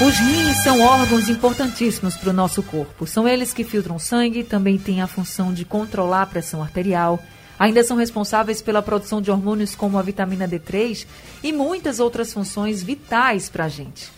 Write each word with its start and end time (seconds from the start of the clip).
Os 0.00 0.18
rins 0.18 0.62
são 0.64 0.80
órgãos 0.80 1.28
importantíssimos 1.28 2.16
para 2.16 2.30
o 2.30 2.32
nosso 2.32 2.62
corpo. 2.62 3.06
São 3.06 3.28
eles 3.28 3.52
que 3.52 3.62
filtram 3.62 3.98
sangue, 3.98 4.42
também 4.42 4.78
têm 4.78 5.00
a 5.00 5.06
função 5.06 5.52
de 5.52 5.64
controlar 5.64 6.22
a 6.22 6.26
pressão 6.26 6.62
arterial. 6.62 7.22
Ainda 7.58 7.84
são 7.84 7.96
responsáveis 7.96 8.60
pela 8.60 8.82
produção 8.82 9.22
de 9.22 9.30
hormônios 9.30 9.76
como 9.76 9.98
a 9.98 10.02
vitamina 10.02 10.48
D3 10.48 11.06
e 11.42 11.52
muitas 11.52 12.00
outras 12.00 12.32
funções 12.32 12.82
vitais 12.82 13.48
para 13.48 13.66
a 13.66 13.68
gente. 13.68 14.10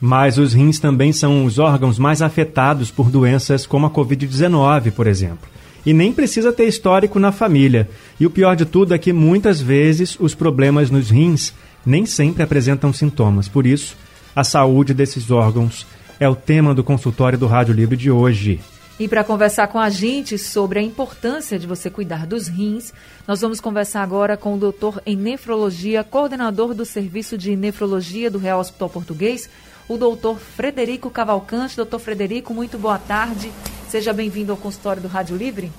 Mas 0.00 0.38
os 0.38 0.52
rins 0.52 0.78
também 0.78 1.12
são 1.12 1.44
os 1.44 1.58
órgãos 1.58 1.98
mais 1.98 2.22
afetados 2.22 2.90
por 2.90 3.10
doenças 3.10 3.66
como 3.66 3.86
a 3.86 3.90
Covid-19, 3.90 4.92
por 4.92 5.08
exemplo. 5.08 5.48
E 5.84 5.92
nem 5.92 6.12
precisa 6.12 6.52
ter 6.52 6.68
histórico 6.68 7.18
na 7.18 7.32
família. 7.32 7.88
E 8.20 8.26
o 8.26 8.30
pior 8.30 8.54
de 8.54 8.64
tudo 8.64 8.94
é 8.94 8.98
que 8.98 9.12
muitas 9.12 9.60
vezes 9.60 10.16
os 10.20 10.34
problemas 10.34 10.90
nos 10.90 11.10
rins 11.10 11.52
nem 11.84 12.06
sempre 12.06 12.44
apresentam 12.44 12.92
sintomas. 12.92 13.48
Por 13.48 13.66
isso, 13.66 13.96
a 14.34 14.44
saúde 14.44 14.94
desses 14.94 15.30
órgãos 15.30 15.86
é 16.18 16.28
o 16.28 16.36
tema 16.36 16.74
do 16.74 16.84
consultório 16.84 17.38
do 17.38 17.46
Rádio 17.46 17.74
Livre 17.74 17.96
de 17.96 18.10
hoje. 18.10 18.60
E 18.98 19.08
para 19.08 19.24
conversar 19.24 19.66
com 19.68 19.78
a 19.78 19.90
gente 19.90 20.38
sobre 20.38 20.78
a 20.78 20.82
importância 20.82 21.58
de 21.58 21.66
você 21.66 21.90
cuidar 21.90 22.26
dos 22.26 22.46
rins, 22.46 22.92
nós 23.26 23.40
vamos 23.40 23.60
conversar 23.60 24.02
agora 24.02 24.36
com 24.36 24.54
o 24.54 24.58
doutor 24.58 25.02
em 25.04 25.16
nefrologia, 25.16 26.04
coordenador 26.04 26.74
do 26.74 26.84
Serviço 26.84 27.36
de 27.36 27.56
Nefrologia 27.56 28.30
do 28.30 28.38
Real 28.38 28.60
Hospital 28.60 28.88
Português, 28.88 29.48
o 29.88 29.96
doutor 29.96 30.38
Frederico 30.38 31.10
Cavalcante. 31.10 31.76
Doutor 31.76 31.98
Frederico, 31.98 32.54
muito 32.54 32.78
boa 32.78 32.98
tarde. 32.98 33.50
Seja 33.88 34.12
bem-vindo 34.12 34.52
ao 34.52 34.58
consultório 34.58 35.02
do 35.02 35.08
Rádio 35.08 35.36
Livre. 35.36 35.72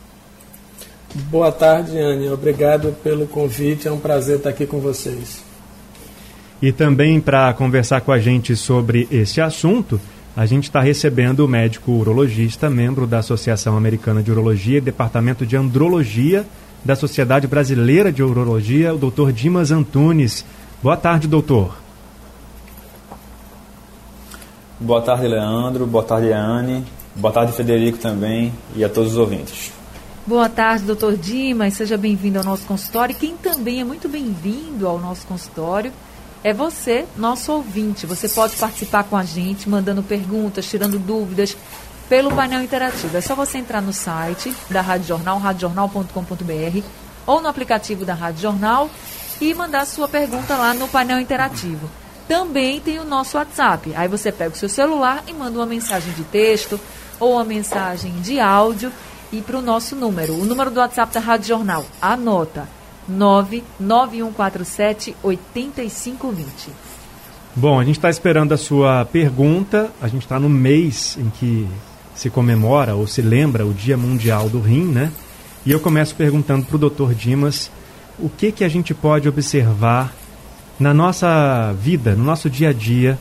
Boa 1.30 1.52
tarde, 1.52 1.98
Anne. 1.98 2.30
Obrigado 2.30 2.94
pelo 3.04 3.28
convite. 3.28 3.88
É 3.88 3.92
um 3.92 4.00
prazer 4.00 4.38
estar 4.38 4.50
aqui 4.50 4.66
com 4.66 4.80
vocês. 4.80 5.53
E 6.64 6.72
também 6.72 7.20
para 7.20 7.54
conversar 7.54 8.00
com 8.00 8.12
a 8.14 8.18
gente 8.18 8.56
sobre 8.56 9.06
esse 9.12 9.42
assunto, 9.42 10.00
a 10.34 10.46
gente 10.46 10.64
está 10.64 10.80
recebendo 10.80 11.42
o 11.42 11.48
médico 11.48 11.92
urologista, 11.92 12.70
membro 12.70 13.06
da 13.06 13.20
Associação 13.20 13.76
Americana 13.76 14.24
de 14.24 14.32
Urologia 14.32 14.78
e 14.78 14.82
Departamento 14.82 15.46
de 15.46 15.58
Andrologia 15.58 16.46
da 16.82 16.96
Sociedade 16.96 17.48
Brasileira 17.48 18.14
de 18.14 18.24
Urologia, 18.24 18.94
o 18.94 18.98
doutor 18.98 19.34
Dimas 19.34 19.72
Antunes. 19.72 20.46
Boa 20.82 20.96
tarde, 20.96 21.28
doutor. 21.28 21.76
Boa 24.80 25.02
tarde, 25.02 25.28
Leandro. 25.28 25.86
Boa 25.86 26.06
tarde, 26.06 26.32
Anne. 26.32 26.86
Boa 27.14 27.34
tarde, 27.34 27.52
Federico 27.52 27.98
também 27.98 28.54
e 28.74 28.86
a 28.86 28.90
todos 28.90 29.12
os 29.12 29.18
ouvintes. 29.18 29.74
Boa 30.26 30.48
tarde, 30.48 30.86
doutor 30.86 31.18
Dimas. 31.18 31.74
Seja 31.74 31.98
bem-vindo 31.98 32.40
ao 32.40 32.46
nosso 32.46 32.66
consultório. 32.66 33.14
Quem 33.14 33.36
também 33.36 33.82
é 33.82 33.84
muito 33.84 34.08
bem-vindo 34.08 34.88
ao 34.88 34.98
nosso 34.98 35.28
consultório 35.28 35.92
é 36.44 36.54
você, 36.54 37.06
nosso 37.16 37.52
ouvinte. 37.54 38.06
Você 38.06 38.28
pode 38.28 38.56
participar 38.58 39.06
com 39.06 39.16
a 39.16 39.24
gente, 39.24 39.70
mandando 39.70 40.04
perguntas, 40.04 40.68
tirando 40.68 41.00
dúvidas 41.00 41.56
pelo 42.10 42.36
painel 42.36 42.62
interativo. 42.62 43.16
É 43.16 43.22
só 43.22 43.34
você 43.34 43.58
entrar 43.58 43.82
no 43.82 43.94
site 43.94 44.54
da 44.70 44.82
Rádio 44.82 45.08
Jornal, 45.08 45.40
radiojornal.com.br 45.40 46.86
ou 47.26 47.42
no 47.42 47.48
aplicativo 47.48 48.04
da 48.04 48.14
Rádio 48.14 48.42
Jornal 48.42 48.90
e 49.40 49.54
mandar 49.54 49.86
sua 49.86 50.08
pergunta 50.08 50.56
lá 50.58 50.74
no 50.74 50.88
painel 50.90 51.20
interativo. 51.20 51.90
Também 52.28 52.80
tem 52.82 53.00
o 53.00 53.06
nosso 53.06 53.38
WhatsApp. 53.38 53.94
Aí 53.96 54.08
você 54.08 54.32
pega 54.32 54.54
o 54.54 54.58
seu 54.58 54.70
celular 54.70 55.24
e 55.28 55.34
manda 55.34 55.58
uma 55.58 55.66
mensagem 55.66 56.12
de 56.14 56.24
texto 56.26 56.80
ou 57.20 57.34
uma 57.34 57.46
mensagem 57.46 58.12
de 58.22 58.40
áudio 58.40 58.92
e 59.32 59.42
para 59.42 59.58
o 59.58 59.62
nosso 59.62 59.96
número. 59.96 60.34
O 60.34 60.46
número 60.46 60.70
do 60.70 60.80
WhatsApp 60.80 61.14
da 61.14 61.20
Rádio 61.22 61.48
Jornal. 61.48 61.86
Anota 62.02 62.68
99147 63.08 65.16
8520. 65.22 66.72
Bom, 67.56 67.80
a 67.80 67.84
gente 67.84 67.98
está 67.98 68.10
esperando 68.10 68.54
a 68.54 68.58
sua 68.58 69.06
pergunta. 69.06 69.92
A 70.02 70.08
gente 70.08 70.24
está 70.24 70.40
no 70.40 70.50
mês 70.50 71.18
em 71.20 71.30
que 71.30 71.68
se 72.16 72.30
comemora 72.30 72.96
ou 72.96 73.06
se 73.06 73.22
lembra 73.22 73.66
o 73.66 73.74
Dia 73.74 73.98
Mundial 73.98 74.50
do 74.50 74.60
Rim, 74.60 74.86
né? 74.86 75.12
E 75.66 75.72
eu 75.72 75.80
começo 75.80 76.16
perguntando 76.16 76.66
para 76.66 76.76
o 76.76 76.90
Dr. 76.90 77.14
Dimas 77.14 77.72
o 78.20 78.30
que, 78.30 78.52
que 78.52 78.64
a 78.64 78.70
gente 78.70 78.94
pode 78.94 79.30
observar 79.30 80.14
na 80.80 80.94
nossa 80.94 81.74
vida, 81.80 82.16
no 82.16 82.24
nosso 82.24 82.50
dia 82.50 82.70
a 82.70 82.74
dia, 82.74 83.18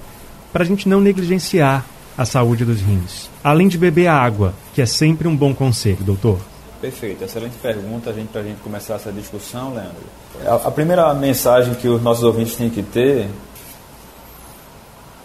para 0.52 0.64
a 0.64 0.66
gente 0.66 0.88
não 0.88 1.00
negligenciar 1.00 1.84
a 2.16 2.24
saúde 2.24 2.64
dos 2.64 2.80
rins. 2.80 3.30
Além 3.42 3.68
de 3.68 3.78
beber 3.78 4.08
água, 4.08 4.54
que 4.74 4.82
é 4.82 4.86
sempre 4.86 5.28
um 5.28 5.36
bom 5.36 5.54
conselho, 5.54 6.04
doutor. 6.04 6.38
Perfeito, 6.82 7.22
excelente 7.22 7.56
pergunta 7.62 8.10
a 8.10 8.12
gente, 8.12 8.30
para 8.30 8.40
a 8.40 8.44
gente 8.44 8.60
começar 8.60 8.94
essa 8.94 9.12
discussão, 9.12 9.72
Leandro. 9.72 10.02
A, 10.44 10.66
a, 10.66 10.70
primeira 10.72 11.14
mensagem 11.14 11.74
que 11.74 11.86
os 11.86 12.02
nossos 12.02 12.24
ouvintes 12.24 12.56
têm 12.56 12.68
que 12.68 12.82
ter. 12.82 13.28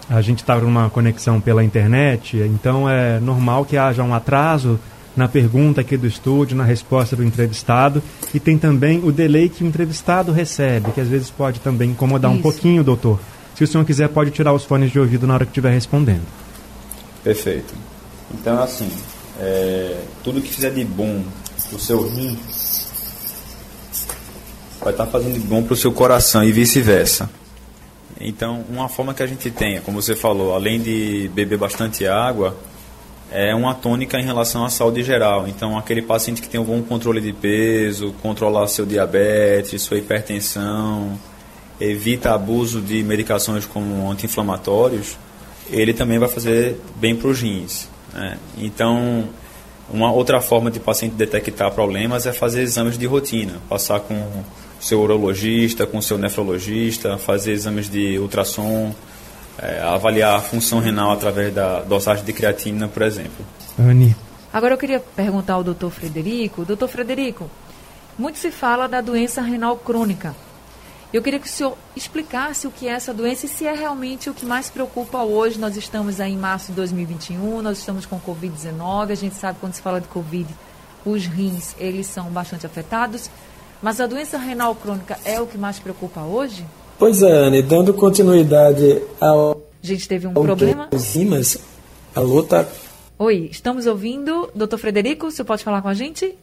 A 0.07 0.21
gente 0.21 0.43
está 0.43 0.55
numa 0.57 0.87
conexão 0.91 1.41
pela 1.41 1.63
internet, 1.63 2.37
então 2.37 2.87
é 2.87 3.19
normal 3.19 3.65
que 3.65 3.75
haja 3.75 4.03
um 4.03 4.13
atraso 4.13 4.79
na 5.15 5.27
pergunta 5.27 5.81
aqui 5.81 5.97
do 5.97 6.05
estúdio, 6.05 6.55
na 6.55 6.63
resposta 6.63 7.15
do 7.15 7.23
entrevistado, 7.23 8.03
e 8.35 8.39
tem 8.39 8.55
também 8.55 9.03
o 9.03 9.11
delay 9.11 9.49
que 9.49 9.63
o 9.63 9.67
entrevistado 9.67 10.31
recebe, 10.31 10.91
que 10.91 11.01
às 11.01 11.07
vezes 11.07 11.31
pode 11.31 11.59
também 11.59 11.89
incomodar 11.89 12.29
Isso. 12.29 12.39
um 12.39 12.43
pouquinho, 12.43 12.83
doutor. 12.83 13.19
Se 13.55 13.63
o 13.63 13.67
senhor 13.67 13.83
quiser, 13.83 14.09
pode 14.09 14.29
tirar 14.29 14.53
os 14.53 14.63
fones 14.63 14.91
de 14.91 14.99
ouvido 14.99 15.25
na 15.25 15.33
hora 15.33 15.43
que 15.43 15.49
estiver 15.49 15.71
respondendo. 15.71 16.21
Perfeito. 17.23 17.73
Então, 18.31 18.61
assim, 18.61 18.91
é, 19.39 19.99
tudo 20.23 20.39
que 20.39 20.49
fizer 20.49 20.69
de 20.69 20.85
bom 20.85 21.23
o 21.71 21.79
seu 21.79 22.07
rim 22.07 22.37
vai 24.79 24.93
estar 24.93 25.05
tá 25.05 25.11
fazendo 25.11 25.39
bom 25.45 25.63
para 25.63 25.73
o 25.73 25.77
seu 25.77 25.91
coração 25.91 26.43
e 26.43 26.51
vice-versa. 26.51 27.29
Então, 28.19 28.63
uma 28.69 28.89
forma 28.89 29.13
que 29.13 29.21
a 29.21 29.27
gente 29.27 29.51
tem, 29.51 29.79
como 29.81 30.01
você 30.01 30.15
falou, 30.15 30.53
além 30.53 30.81
de 30.81 31.29
beber 31.33 31.57
bastante 31.57 32.07
água, 32.07 32.55
é 33.31 33.53
uma 33.53 33.75
tônica 33.75 34.17
em 34.19 34.23
relação 34.23 34.63
à 34.63 34.69
saúde 34.69 35.03
geral. 35.03 35.47
Então, 35.47 35.77
aquele 35.77 36.01
paciente 36.01 36.41
que 36.41 36.49
tem 36.49 36.59
um 36.59 36.63
bom 36.63 36.81
controle 36.81 37.21
de 37.21 37.33
peso, 37.33 38.13
controlar 38.21 38.67
seu 38.67 38.85
diabetes, 38.85 39.81
sua 39.81 39.97
hipertensão, 39.97 41.19
evita 41.79 42.33
abuso 42.33 42.81
de 42.81 43.03
medicações 43.03 43.65
como 43.65 44.09
anti-inflamatórios, 44.09 45.17
ele 45.69 45.93
também 45.93 46.17
vai 46.17 46.29
fazer 46.29 46.79
bem 46.95 47.15
para 47.15 47.27
os 47.27 47.41
rins. 47.41 47.89
Né? 48.13 48.37
Então, 48.57 49.25
uma 49.89 50.11
outra 50.11 50.41
forma 50.41 50.69
de 50.69 50.79
paciente 50.79 51.15
detectar 51.15 51.71
problemas 51.71 52.25
é 52.25 52.33
fazer 52.33 52.61
exames 52.61 52.97
de 52.97 53.05
rotina, 53.05 53.53
passar 53.69 54.01
com 54.01 54.15
o 54.15 54.45
seu 54.79 55.01
urologista, 55.01 55.85
com 55.85 55.97
o 55.97 56.01
seu 56.01 56.17
nefrologista, 56.17 57.17
fazer 57.17 57.51
exames 57.51 57.89
de 57.89 58.19
ultrassom, 58.19 58.93
é, 59.57 59.81
avaliar 59.81 60.35
a 60.35 60.41
função 60.41 60.79
renal 60.79 61.11
através 61.11 61.53
da 61.53 61.81
dosagem 61.81 62.25
de 62.25 62.33
creatina, 62.33 62.87
por 62.87 63.01
exemplo. 63.01 63.45
Anne. 63.79 64.15
Agora 64.51 64.73
eu 64.73 64.77
queria 64.77 64.99
perguntar 64.99 65.53
ao 65.53 65.63
doutor 65.63 65.91
Frederico. 65.91 66.65
Doutor 66.65 66.87
Frederico, 66.87 67.49
muito 68.17 68.37
se 68.39 68.51
fala 68.51 68.87
da 68.87 69.01
doença 69.01 69.41
renal 69.41 69.77
crônica. 69.77 70.35
Eu 71.13 71.21
queria 71.21 71.39
que 71.39 71.47
o 71.47 71.49
senhor 71.49 71.77
explicasse 71.95 72.67
o 72.67 72.71
que 72.71 72.85
é 72.85 72.91
essa 72.91 73.13
doença 73.13 73.45
e 73.45 73.49
se 73.49 73.65
é 73.65 73.73
realmente 73.73 74.29
o 74.29 74.33
que 74.33 74.45
mais 74.45 74.69
preocupa 74.69 75.23
hoje. 75.23 75.57
Nós 75.57 75.77
estamos 75.77 76.19
aí 76.19 76.33
em 76.33 76.37
março 76.37 76.67
de 76.67 76.73
2021, 76.73 77.61
nós 77.61 77.77
estamos 77.77 78.05
com 78.05 78.19
Covid-19, 78.19 79.11
a 79.11 79.15
gente 79.15 79.35
sabe 79.35 79.57
quando 79.61 79.73
se 79.73 79.81
fala 79.81 80.01
de 80.01 80.07
Covid, 80.09 80.47
os 81.05 81.25
rins, 81.25 81.75
eles 81.79 82.07
são 82.07 82.25
bastante 82.25 82.65
afetados. 82.65 83.29
Mas 83.81 84.01
a 84.01 84.07
doença 84.07 84.37
renal 84.37 84.75
crônica 84.75 85.17
é 85.23 85.39
o 85.39 85.47
que 85.47 85.57
mais 85.57 85.79
preocupa 85.79 86.21
hoje? 86.21 86.65
Pois 86.99 87.21
é, 87.21 87.31
Anne, 87.31 87.61
dando 87.61 87.93
continuidade 87.93 89.01
ao... 89.21 89.61
A 89.81 89.87
gente 89.87 90.09
teve 90.09 90.27
um 90.27 90.33
problema. 90.33 90.89
Enzimas, 90.91 91.57
a 92.13 92.19
luta... 92.19 92.67
Oi, 93.17 93.47
estamos 93.49 93.87
ouvindo. 93.87 94.49
Doutor 94.53 94.77
Frederico, 94.77 95.27
o 95.27 95.31
senhor 95.31 95.45
pode 95.45 95.63
falar 95.63 95.81
com 95.81 95.87
a 95.87 95.93
gente? 95.93 96.37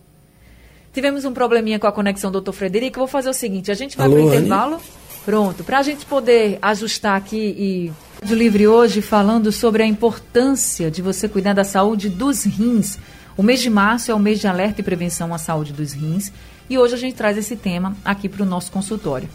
Tivemos 0.94 1.24
um 1.24 1.32
probleminha 1.32 1.76
com 1.76 1.88
a 1.88 1.92
conexão, 1.92 2.30
doutor 2.30 2.52
Frederico. 2.52 3.00
Vou 3.00 3.08
fazer 3.08 3.28
o 3.28 3.34
seguinte: 3.34 3.68
a 3.68 3.74
gente 3.74 3.96
vai 3.96 4.08
para 4.08 4.16
o 4.16 4.28
intervalo. 4.28 4.80
Pronto, 5.24 5.64
para 5.64 5.80
a 5.80 5.82
gente 5.82 6.06
poder 6.06 6.56
ajustar 6.62 7.16
aqui 7.16 7.36
e 7.36 7.92
do 8.24 8.34
livre 8.34 8.68
hoje 8.68 9.02
falando 9.02 9.50
sobre 9.50 9.82
a 9.82 9.86
importância 9.86 10.90
de 10.90 11.02
você 11.02 11.28
cuidar 11.28 11.52
da 11.52 11.64
saúde 11.64 12.08
dos 12.08 12.44
rins. 12.44 12.98
O 13.36 13.42
mês 13.42 13.60
de 13.60 13.68
março 13.68 14.12
é 14.12 14.14
o 14.14 14.18
mês 14.20 14.38
de 14.38 14.46
alerta 14.46 14.80
e 14.80 14.84
prevenção 14.84 15.34
à 15.34 15.38
saúde 15.38 15.72
dos 15.72 15.92
rins 15.92 16.30
e 16.70 16.78
hoje 16.78 16.94
a 16.94 16.98
gente 16.98 17.16
traz 17.16 17.36
esse 17.36 17.56
tema 17.56 17.96
aqui 18.04 18.28
para 18.28 18.44
o 18.44 18.46
nosso 18.46 18.70
consultório. 18.70 19.28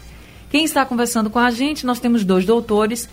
Quem 0.48 0.64
está 0.64 0.86
conversando 0.86 1.28
com 1.28 1.38
a 1.38 1.50
gente, 1.50 1.84
nós 1.84 2.00
temos 2.00 2.24
dois 2.24 2.46
doutores. 2.46 3.08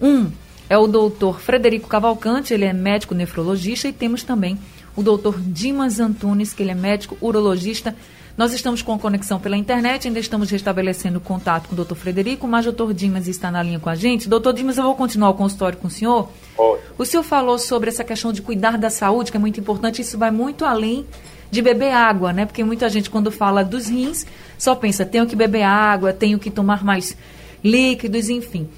Um 0.00 0.30
é 0.68 0.76
o 0.76 0.88
doutor 0.88 1.40
Frederico 1.40 1.86
Cavalcante, 1.86 2.52
ele 2.52 2.64
é 2.64 2.72
médico 2.72 3.14
nefrologista, 3.14 3.86
e 3.86 3.92
temos 3.92 4.24
também 4.24 4.58
o 4.96 5.02
doutor 5.02 5.38
Dimas 5.38 6.00
Antunes, 6.00 6.52
que 6.52 6.62
ele 6.62 6.72
é 6.72 6.74
médico 6.74 7.16
urologista 7.20 7.94
Nós 8.36 8.52
estamos 8.52 8.82
com 8.82 8.98
conexão 8.98 9.40
pela 9.40 9.56
internet, 9.56 10.06
ainda 10.06 10.20
estamos 10.20 10.50
restabelecendo 10.50 11.18
contato 11.18 11.68
com 11.68 11.72
o 11.72 11.76
doutor 11.76 11.94
Frederico, 11.94 12.46
mas 12.46 12.66
o 12.66 12.72
doutor 12.72 12.92
Dimas 12.92 13.26
está 13.26 13.50
na 13.50 13.62
linha 13.62 13.80
com 13.80 13.88
a 13.88 13.94
gente. 13.94 14.28
Doutor 14.28 14.52
Dimas, 14.52 14.76
eu 14.76 14.84
vou 14.84 14.94
continuar 14.94 15.30
o 15.30 15.34
consultório 15.34 15.78
com 15.78 15.86
o 15.86 15.90
senhor. 15.90 16.28
O 16.98 17.04
senhor 17.06 17.22
falou 17.22 17.58
sobre 17.58 17.88
essa 17.88 18.04
questão 18.04 18.34
de 18.34 18.42
cuidar 18.42 18.76
da 18.76 18.90
saúde, 18.90 19.30
que 19.30 19.38
é 19.38 19.40
muito 19.40 19.58
importante, 19.58 20.02
isso 20.02 20.18
vai 20.18 20.30
muito 20.30 20.66
além 20.66 21.06
de 21.50 21.62
beber 21.62 21.92
água, 21.92 22.30
né? 22.30 22.44
Porque 22.44 22.62
muita 22.62 22.90
gente, 22.90 23.08
quando 23.08 23.30
fala 23.32 23.64
dos 23.64 23.88
rins, 23.88 24.26
só 24.58 24.74
pensa, 24.74 25.06
tenho 25.06 25.26
que 25.26 25.34
beber 25.34 25.62
água, 25.62 26.12
tenho 26.12 26.38
que 26.38 26.50
tomar 26.50 26.84
mais 26.84 27.16
líquidos, 27.64 28.28
enfim. 28.28 28.68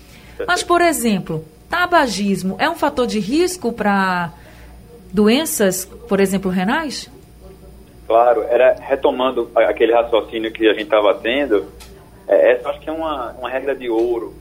Mas, 0.46 0.62
por 0.62 0.80
exemplo, 0.80 1.44
tabagismo 1.68 2.54
é 2.60 2.70
um 2.70 2.76
fator 2.76 3.08
de 3.08 3.18
risco 3.18 3.72
para 3.72 4.32
doenças, 5.12 5.84
por 5.84 6.20
exemplo, 6.20 6.50
renais? 6.50 7.10
Claro, 8.06 8.42
era 8.44 8.72
retomando 8.74 9.50
aquele 9.54 9.92
raciocínio 9.92 10.50
que 10.50 10.66
a 10.66 10.72
gente 10.72 10.84
estava 10.84 11.14
tendo, 11.14 11.66
é, 12.26 12.52
essa 12.52 12.70
acho 12.70 12.80
que 12.80 12.88
é 12.88 12.92
uma, 12.92 13.32
uma 13.32 13.50
regra 13.50 13.74
de 13.74 13.88
ouro 13.88 14.34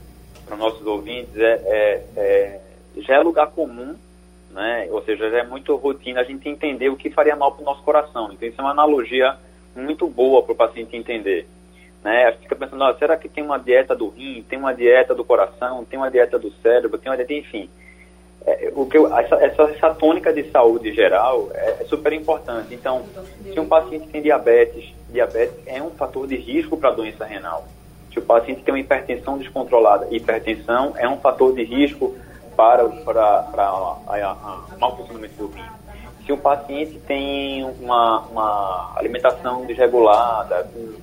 para 0.46 0.56
nossos 0.56 0.86
ouvintes, 0.86 1.36
é, 1.36 1.62
é, 1.66 2.04
é, 2.16 2.60
já 2.96 3.16
é 3.16 3.18
lugar 3.20 3.48
comum, 3.48 3.94
né? 4.50 4.88
ou 4.90 5.02
seja, 5.02 5.30
já 5.30 5.38
é 5.38 5.46
muito 5.46 5.76
rotina 5.76 6.20
a 6.20 6.24
gente 6.24 6.48
entender 6.48 6.88
o 6.88 6.96
que 6.96 7.10
faria 7.10 7.36
mal 7.36 7.52
para 7.52 7.62
o 7.62 7.64
nosso 7.64 7.82
coração. 7.82 8.32
Então, 8.32 8.48
isso 8.48 8.58
é 8.58 8.64
uma 8.64 8.70
analogia 8.70 9.36
muito 9.76 10.08
boa 10.08 10.42
para 10.42 10.52
o 10.52 10.56
paciente 10.56 10.96
entender. 10.96 11.46
Né? 12.02 12.24
A 12.24 12.30
gente 12.30 12.42
fica 12.42 12.56
pensando, 12.56 12.84
ah, 12.84 12.96
será 12.98 13.16
que 13.16 13.28
tem 13.28 13.44
uma 13.44 13.58
dieta 13.58 13.94
do 13.94 14.08
rim, 14.08 14.44
tem 14.48 14.58
uma 14.58 14.72
dieta 14.72 15.14
do 15.14 15.24
coração, 15.24 15.84
tem 15.84 15.98
uma 15.98 16.10
dieta 16.10 16.38
do 16.38 16.50
cérebro, 16.62 16.98
tem 16.98 17.10
uma 17.10 17.16
dieta, 17.16 17.34
enfim. 17.34 17.68
É, 18.48 18.72
o 18.74 18.86
que 18.86 18.96
eu, 18.96 19.06
essa, 19.16 19.34
essa, 19.36 19.62
essa, 19.64 19.94
tônica 19.94 20.32
de 20.32 20.50
saúde 20.50 20.92
geral 20.94 21.48
é, 21.52 21.76
é, 21.80 21.84
super 21.84 22.12
importante. 22.12 22.74
Então, 22.74 23.02
se 23.42 23.60
um 23.60 23.66
paciente 23.66 24.08
tem 24.08 24.22
diabetes, 24.22 24.94
diabetes 25.10 25.54
é 25.66 25.82
um 25.82 25.90
fator 25.90 26.26
de 26.26 26.36
risco 26.36 26.76
para 26.76 26.88
a 26.88 26.92
doença 26.94 27.24
renal. 27.24 27.64
Se 28.12 28.18
o 28.18 28.22
paciente 28.22 28.62
tem 28.62 28.72
uma 28.72 28.80
hipertensão 28.80 29.36
descontrolada, 29.36 30.08
hipertensão 30.10 30.94
é 30.96 31.08
um 31.08 31.18
fator 31.18 31.54
de 31.54 31.62
risco 31.62 32.16
para, 32.56 32.84
para, 32.88 33.42
para 33.42 33.72
o 33.72 34.80
mau 34.80 34.96
funcionamento 34.96 35.34
do 35.34 35.48
rim. 35.48 35.62
Se 36.24 36.32
o 36.32 36.38
paciente 36.38 36.98
tem 37.06 37.64
uma, 37.64 38.20
uma 38.20 38.92
alimentação 38.96 39.66
desregulada, 39.66 40.68
com 40.72 40.94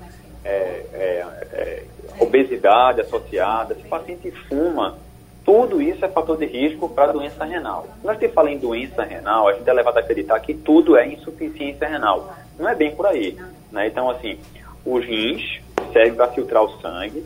é, 0.43 0.85
é, 0.93 1.25
é, 1.53 1.83
obesidade 2.19 3.01
associada, 3.01 3.75
se 3.75 3.81
o 3.81 3.89
paciente 3.89 4.31
fuma, 4.47 4.97
tudo 5.45 5.79
isso 5.79 6.03
é 6.03 6.09
fator 6.09 6.37
de 6.37 6.45
risco 6.47 6.89
para 6.89 7.11
doença 7.11 7.45
renal. 7.45 7.87
Quando 8.01 8.17
a 8.17 8.19
gente 8.19 8.33
fala 8.33 8.49
em 8.49 8.57
doença 8.57 9.03
renal, 9.03 9.47
a 9.47 9.53
gente 9.53 9.69
é 9.69 9.73
levado 9.73 9.97
a 9.97 9.99
acreditar 9.99 10.39
que 10.39 10.55
tudo 10.55 10.97
é 10.97 11.07
insuficiência 11.07 11.87
renal. 11.87 12.33
Não 12.57 12.67
é 12.67 12.73
bem 12.73 12.95
por 12.95 13.05
aí. 13.05 13.37
Né? 13.71 13.87
Então, 13.87 14.09
assim, 14.09 14.39
os 14.83 15.05
rins 15.05 15.61
servem 15.93 16.15
para 16.15 16.29
filtrar 16.29 16.63
o 16.63 16.81
sangue, 16.81 17.23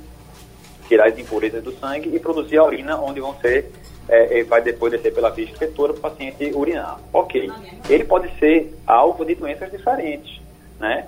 tirar 0.90 1.08
as 1.08 1.18
impurezas 1.18 1.64
do 1.64 1.72
sangue 1.72 2.14
e 2.14 2.20
produzir 2.20 2.58
a 2.58 2.66
urina 2.66 3.00
onde 3.00 3.22
vão 3.22 3.34
ser, 3.40 3.72
é, 4.10 4.44
vai 4.44 4.62
depois 4.62 4.92
descer 4.92 5.14
pela 5.14 5.30
via 5.30 5.46
excretora 5.46 5.94
para 5.94 6.00
o 6.00 6.12
paciente 6.12 6.52
urinar. 6.54 7.00
Ok. 7.14 7.50
Ele 7.90 8.04
pode 8.04 8.38
ser 8.38 8.76
alvo 8.86 9.24
de 9.24 9.36
doenças 9.36 9.72
diferentes, 9.72 10.42
né? 10.78 11.08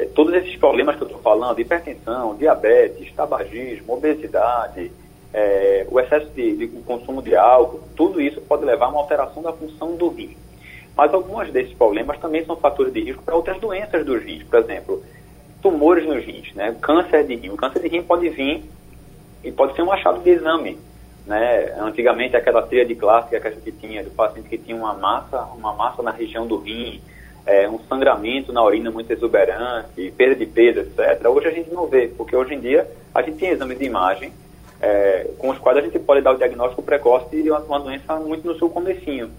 É, 0.00 0.06
todos 0.06 0.34
esses 0.34 0.56
problemas 0.56 0.96
que 0.96 1.02
eu 1.02 1.06
estou 1.06 1.22
falando, 1.22 1.60
hipertensão, 1.60 2.34
diabetes, 2.34 3.12
tabagismo, 3.14 3.92
obesidade, 3.94 4.90
é, 5.34 5.84
o 5.90 5.98
excesso 5.98 6.30
de, 6.30 6.56
de, 6.56 6.68
consumo 6.82 7.20
de 7.20 7.34
álcool, 7.34 7.80
tudo 7.96 8.20
isso 8.20 8.40
pode 8.42 8.64
levar 8.64 8.86
a 8.86 8.88
uma 8.90 9.00
alteração 9.00 9.42
da 9.42 9.52
função 9.52 9.96
do 9.96 10.08
rim. 10.08 10.36
Mas 10.96 11.12
alguns 11.12 11.50
desses 11.50 11.74
problemas 11.74 12.20
também 12.20 12.44
são 12.44 12.54
fatores 12.54 12.92
de 12.92 13.00
risco 13.00 13.22
para 13.24 13.34
outras 13.34 13.58
doenças 13.58 14.06
dos 14.06 14.22
rins, 14.22 14.44
por 14.44 14.60
exemplo, 14.60 15.02
tumores 15.60 16.06
nos 16.06 16.24
rins, 16.24 16.54
né? 16.54 16.76
câncer 16.80 17.26
de 17.26 17.34
rim. 17.34 17.48
O 17.48 17.56
câncer 17.56 17.82
de 17.82 17.88
rim 17.88 18.00
pode 18.00 18.28
vir 18.28 18.62
e 19.42 19.50
pode 19.50 19.74
ser 19.74 19.82
um 19.82 19.90
achado 19.90 20.20
de 20.20 20.30
exame. 20.30 20.78
Né? 21.26 21.74
Antigamente, 21.80 22.36
aquela 22.36 22.62
tríade 22.62 22.94
clássica 22.94 23.40
que 23.40 23.48
a 23.48 23.50
gente 23.50 23.72
tinha 23.72 24.04
do 24.04 24.10
paciente 24.10 24.48
que 24.48 24.56
tinha 24.56 24.76
uma 24.76 24.94
massa, 24.94 25.42
uma 25.56 25.72
massa 25.72 26.00
na 26.00 26.12
região 26.12 26.46
do 26.46 26.58
rim, 26.58 27.02
é, 27.44 27.68
um 27.68 27.80
sangramento 27.88 28.52
na 28.52 28.62
urina 28.62 28.88
muito 28.88 29.10
exuberante, 29.12 30.12
perda 30.16 30.36
de 30.36 30.46
peso, 30.46 30.78
etc. 30.78 31.26
Hoje 31.26 31.48
a 31.48 31.50
gente 31.50 31.72
não 31.72 31.88
vê, 31.88 32.06
porque 32.06 32.36
hoje 32.36 32.54
em 32.54 32.60
dia 32.60 32.88
a 33.12 33.20
gente 33.20 33.38
tem 33.38 33.50
exame 33.50 33.74
de 33.74 33.84
imagem 33.84 34.32
é, 34.84 35.30
com 35.38 35.50
os 35.50 35.58
quais 35.58 35.78
a 35.78 35.80
gente 35.80 35.98
pode 35.98 36.20
dar 36.20 36.32
o 36.32 36.36
diagnóstico 36.36 36.82
precoce 36.82 37.42
de 37.42 37.50
uma, 37.50 37.60
uma 37.60 37.80
doença 37.80 38.14
muito 38.16 38.46
no 38.46 38.58
seu 38.58 38.68
comecinho. 38.68 39.30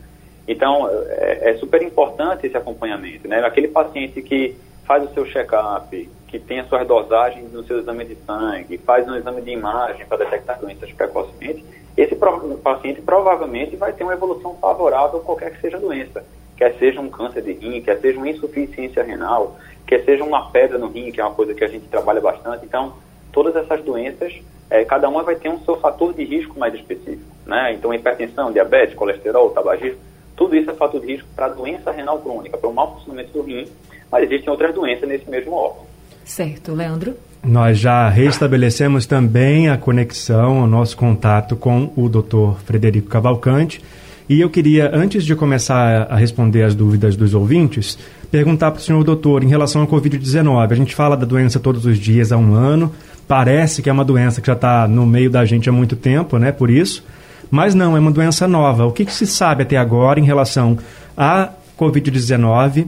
Então, 0.48 0.90
é, 0.90 1.52
é, 1.52 1.58
super 1.58 1.82
importante 1.82 2.46
esse 2.46 2.56
acompanhamento, 2.58 3.28
né? 3.28 3.44
Aquele 3.44 3.68
paciente 3.68 4.22
que 4.22 4.56
faz 4.86 5.04
o 5.04 5.14
seu 5.14 5.26
check-up, 5.26 6.10
que 6.28 6.40
tem 6.40 6.60
as 6.60 6.68
suas 6.68 6.88
dosagens 6.88 7.52
no 7.52 7.64
seu 7.64 7.80
exame 7.80 8.06
de 8.06 8.16
sangue, 8.26 8.78
faz 8.78 9.08
um 9.08 9.16
exame 9.16 9.42
de 9.42 9.52
imagem 9.52 10.06
para 10.06 10.18
detectar 10.18 10.60
doenças 10.60 10.92
precocemente, 10.92 11.66
esse 11.98 12.16
paciente 12.62 13.02
provavelmente 13.02 13.76
vai 13.76 13.94
ter 13.94 14.04
uma 14.04 14.14
evolução 14.14 14.56
favorável 14.56 15.20
a 15.20 15.24
qualquer 15.24 15.52
que 15.52 15.62
seja 15.62 15.78
a 15.78 15.80
doença 15.80 16.24
quer 16.56 16.74
seja 16.78 17.02
um 17.02 17.10
câncer 17.10 17.42
de 17.42 17.54
rim, 17.54 17.82
quer 17.82 18.00
seja 18.00 18.18
uma 18.18 18.30
insuficiência 18.30 19.04
renal, 19.04 19.58
quer 19.86 20.04
seja 20.04 20.24
uma 20.24 20.50
pedra 20.52 20.78
no 20.78 20.88
rim, 20.88 21.12
que 21.12 21.20
é 21.20 21.24
uma 21.24 21.34
coisa 21.34 21.54
que 21.54 21.64
a 21.64 21.68
gente 21.68 21.88
trabalha 21.88 22.22
bastante. 22.22 22.66
Então, 22.66 22.94
todas 23.32 23.56
essas 23.56 23.84
doenças, 23.84 24.42
é, 24.70 24.84
cada 24.84 25.08
uma 25.10 25.24
vai 25.24 25.36
ter 25.36 25.50
um 25.50 25.60
seu 25.60 25.78
fator 25.78 26.14
de 26.14 26.24
risco 26.24 26.60
mais 26.60 26.74
específico. 26.74 27.24
Né? 27.46 27.74
Então, 27.74 27.94
hipertensão, 27.94 28.52
diabetes, 28.52 28.96
colesterol, 28.96 29.50
tabagismo, 29.52 30.00
tudo 30.36 30.56
isso 30.56 30.70
é 30.70 30.74
fator 30.74 31.00
de 31.00 31.08
risco 31.08 31.28
para 31.36 31.46
a 31.46 31.50
doença 31.50 31.92
renal 31.92 32.20
crônica, 32.20 32.58
para 32.58 32.70
o 32.70 32.74
mau 32.74 32.94
funcionamento 32.96 33.32
do 33.32 33.42
rim, 33.42 33.68
mas 34.12 34.24
existem 34.24 34.50
outras 34.50 34.74
doenças 34.74 35.08
nesse 35.08 35.30
mesmo 35.30 35.54
órgão. 35.54 35.86
Certo, 36.24 36.74
Leandro. 36.74 37.16
Nós 37.44 37.78
já 37.78 38.10
restabelecemos 38.10 39.06
também 39.06 39.70
a 39.70 39.78
conexão, 39.78 40.64
o 40.64 40.68
nosso 40.68 40.98
contato 40.98 41.56
com 41.56 41.92
o 41.96 42.10
Dr. 42.10 42.60
Frederico 42.66 43.08
Cavalcante 43.08 43.82
e 44.28 44.42
eu 44.42 44.50
queria, 44.50 44.90
antes 44.92 45.24
de 45.24 45.36
começar 45.36 46.08
a 46.10 46.16
responder 46.16 46.64
as 46.64 46.74
dúvidas 46.74 47.16
dos 47.16 47.36
ouvintes, 47.36 47.96
perguntar 48.32 48.72
para 48.72 48.80
o 48.80 48.82
senhor 48.82 49.04
doutor 49.04 49.44
em 49.44 49.48
relação 49.48 49.82
ao 49.82 49.88
Covid-19. 49.88 50.72
A 50.72 50.76
gente 50.76 50.96
fala 50.96 51.16
da 51.16 51.28
doença 51.28 51.60
todos 51.60 51.86
os 51.86 52.00
dias 52.00 52.32
há 52.32 52.38
um 52.38 52.56
ano, 52.56 52.92
parece 53.28 53.82
que 53.82 53.90
é 53.90 53.94
uma 53.94 54.06
doença 54.06 54.42
que 54.42 54.48
já 54.48 54.54
está 54.54 54.88
no 54.88 55.06
meio 55.06 55.30
da 55.30 55.46
gente 55.46 55.70
há 55.70 55.72
muito 55.72 55.96
tempo, 55.96 56.38
né? 56.38 56.52
Por 56.52 56.70
isso. 56.70 57.04
Mas 57.50 57.76
não, 57.76 57.96
é 57.96 58.00
uma 58.00 58.12
doença 58.12 58.48
nova. 58.48 58.86
O 58.86 58.92
que, 58.92 59.06
que 59.06 59.14
se 59.14 59.28
sabe 59.28 59.64
até 59.64 59.78
agora 59.78 60.20
em 60.20 60.24
relação 60.24 60.78
à 61.16 61.50
Covid-19 61.78 62.88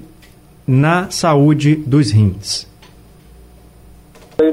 na 0.66 1.10
saúde 1.10 1.76
dos 1.76 2.12
rins? 2.12 2.68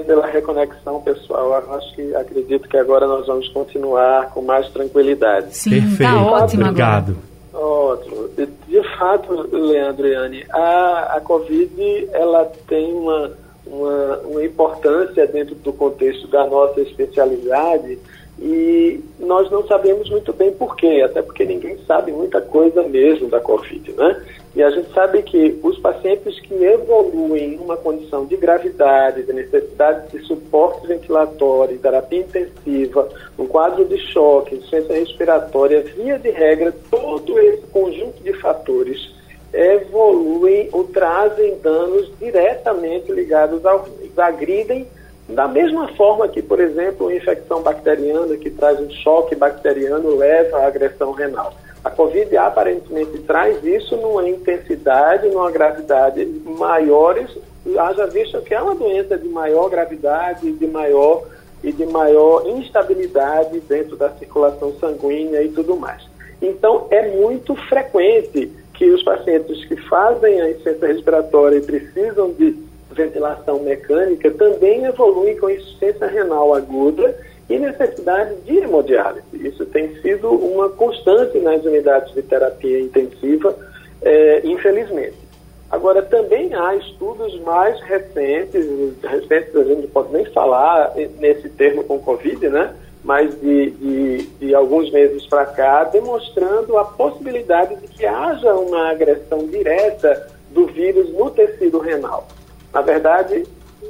pela 0.07 0.27
reconexão, 0.27 1.01
pessoal. 1.03 1.53
Acho 1.75 1.95
que 1.95 2.15
acredito 2.15 2.69
que 2.69 2.77
agora 2.77 3.07
nós 3.07 3.27
vamos 3.27 3.49
continuar 3.49 4.31
com 4.31 4.41
mais 4.41 4.69
tranquilidade. 4.71 5.57
Sim, 5.57 5.71
tá 5.71 5.87
Perfeito. 5.87 6.13
Tá 6.13 6.25
ótimo 6.25 6.63
Obrigado. 6.65 7.17
Ótimo. 7.53 8.29
De 8.67 8.97
fato, 8.99 9.49
Leandro 9.53 10.07
e 10.07 10.15
Anne, 10.15 10.47
a, 10.51 11.17
a 11.17 11.21
Covid 11.21 12.09
ela 12.13 12.51
tem 12.67 12.93
uma, 12.93 13.31
uma, 13.67 14.19
uma 14.19 14.45
importância 14.45 15.27
dentro 15.27 15.55
do 15.55 15.73
contexto 15.73 16.27
da 16.29 16.47
nossa 16.47 16.81
especialidade 16.81 17.99
e 18.39 19.01
nós 19.21 19.51
não 19.51 19.65
sabemos 19.67 20.11
muito 20.11 20.33
bem 20.33 20.53
por 20.53 20.75
quê, 20.75 21.03
até 21.05 21.23
porque 21.23 21.45
ninguém 21.45 21.79
sabe 21.87 22.11
muita 22.11 22.41
coisa 22.41 22.83
mesmo 22.83 23.29
da 23.29 23.41
Covid, 23.41 23.93
né? 23.93 24.23
E 24.57 24.63
a 24.63 24.71
gente 24.71 24.93
sabe 24.93 25.23
que 25.23 25.59
os 25.63 25.79
pacientes 25.79 26.39
que 26.41 26.55
evoluem 26.55 27.55
em 27.55 27.59
uma 27.59 27.77
condição 27.77 28.25
de 28.25 28.37
gravidade, 28.37 29.23
de 29.23 29.33
necessidade 29.33 30.11
de 30.11 30.25
suporte 30.27 30.87
ventilatório, 30.87 31.79
terapia 31.79 32.21
intensiva, 32.21 33.09
um 33.39 33.47
quadro 33.47 33.85
de 33.85 33.99
choque, 33.99 34.57
insuficiência 34.57 34.95
respiratória, 34.95 35.83
via 35.97 36.19
de 36.19 36.31
regra, 36.31 36.73
todo 36.91 37.39
esse 37.39 37.67
conjunto 37.69 38.23
de 38.23 38.33
fatores 38.35 39.14
evoluem 39.55 40.69
ou 40.73 40.85
trazem 40.85 41.57
danos 41.63 42.11
diretamente 42.19 43.13
ligados 43.13 43.65
ao 43.65 43.87
agridem 44.17 44.87
da 45.29 45.49
mesma 45.49 45.89
forma 45.89 46.29
que, 46.29 46.43
por 46.43 46.61
exemplo, 46.61 47.07
uma 47.07 47.15
infecção 47.15 47.63
bacteriana 47.63 48.37
que 48.37 48.51
traz 48.51 48.79
um 48.79 48.91
choque 48.91 49.35
bacteriano 49.35 50.17
leva 50.17 50.59
à 50.59 50.67
agressão 50.67 51.13
renal. 51.13 51.55
A 51.83 51.91
Covid 51.91 52.37
aparentemente 52.37 53.19
traz 53.21 53.63
isso 53.65 53.97
numa 53.97 54.29
intensidade, 54.29 55.29
numa 55.29 55.51
gravidade 55.51 56.25
maiores, 56.45 57.31
haja 57.79 58.07
visto 58.07 58.41
que 58.43 58.55
é 58.55 58.61
uma 58.61 58.75
doença 58.75 59.17
de 59.17 59.29
maior 59.29 59.69
gravidade, 59.71 60.51
de 60.53 60.67
maior 60.67 61.25
e 61.63 61.73
de 61.73 61.87
maior 61.87 62.47
instabilidade 62.47 63.61
dentro 63.61 63.97
da 63.97 64.11
circulação 64.11 64.75
sanguínea 64.79 65.43
e 65.43 65.49
tudo 65.49 65.77
mais. 65.77 66.03
Então, 66.41 66.87
é 66.91 67.09
muito 67.09 67.55
frequente 67.57 68.53
que 68.75 68.91
os 68.91 69.03
pacientes 69.03 69.65
que 69.65 69.77
fazem 69.77 70.41
a 70.41 70.51
insuficiência 70.51 70.89
respiratória 70.89 71.59
e 71.59 71.63
precisam 71.63 72.33
de 72.33 72.57
ventilação 72.91 73.61
mecânica 73.61 74.31
também 74.33 74.85
evoluem 74.85 75.37
com 75.37 75.51
insuficiência 75.51 76.07
renal 76.07 76.55
aguda 76.55 77.17
e 77.49 77.59
necessidade 77.59 78.35
de 78.43 78.59
hemodiálise. 78.59 79.27
Isso 79.35 79.67
tem 79.67 79.95
sido 80.01 80.31
uma 80.31 80.69
constante 80.71 81.39
nas 81.39 81.65
unidades 81.65 82.15
de 82.15 82.23
terapia 82.23 82.81
intensiva, 82.81 83.55
é, 84.03 84.41
infelizmente. 84.45 85.25
Agora, 85.71 86.03
também 86.03 86.55
há 86.55 86.77
estudos 86.77 87.39
mais 87.41 87.81
recentes, 87.83 88.65
recentes 89.03 89.57
a 89.57 89.65
gente 89.65 89.83
não 89.83 89.89
pode 89.89 90.13
nem 90.13 90.25
falar 90.27 90.95
nesse 91.19 91.49
termo 91.49 91.83
com 91.85 91.99
Covid, 91.99 92.49
né? 92.49 92.73
Mas 93.05 93.39
de, 93.41 93.71
de, 93.71 94.23
de 94.41 94.55
alguns 94.55 94.91
meses 94.91 95.27
para 95.27 95.45
cá, 95.45 95.85
demonstrando 95.85 96.79
a 96.79 96.85
possibilidade 96.85 97.77
de 97.77 97.89
que 97.89 98.07
haja 98.07 98.55
uma 98.55 98.91
agressão 98.91 99.47
direta 99.47 100.29
do 100.51 100.67
vírus 100.67 101.13
no 101.13 101.31
tecido 101.31 101.79
renal. 101.79 102.27
Na 102.73 102.81
verdade, 102.81 103.45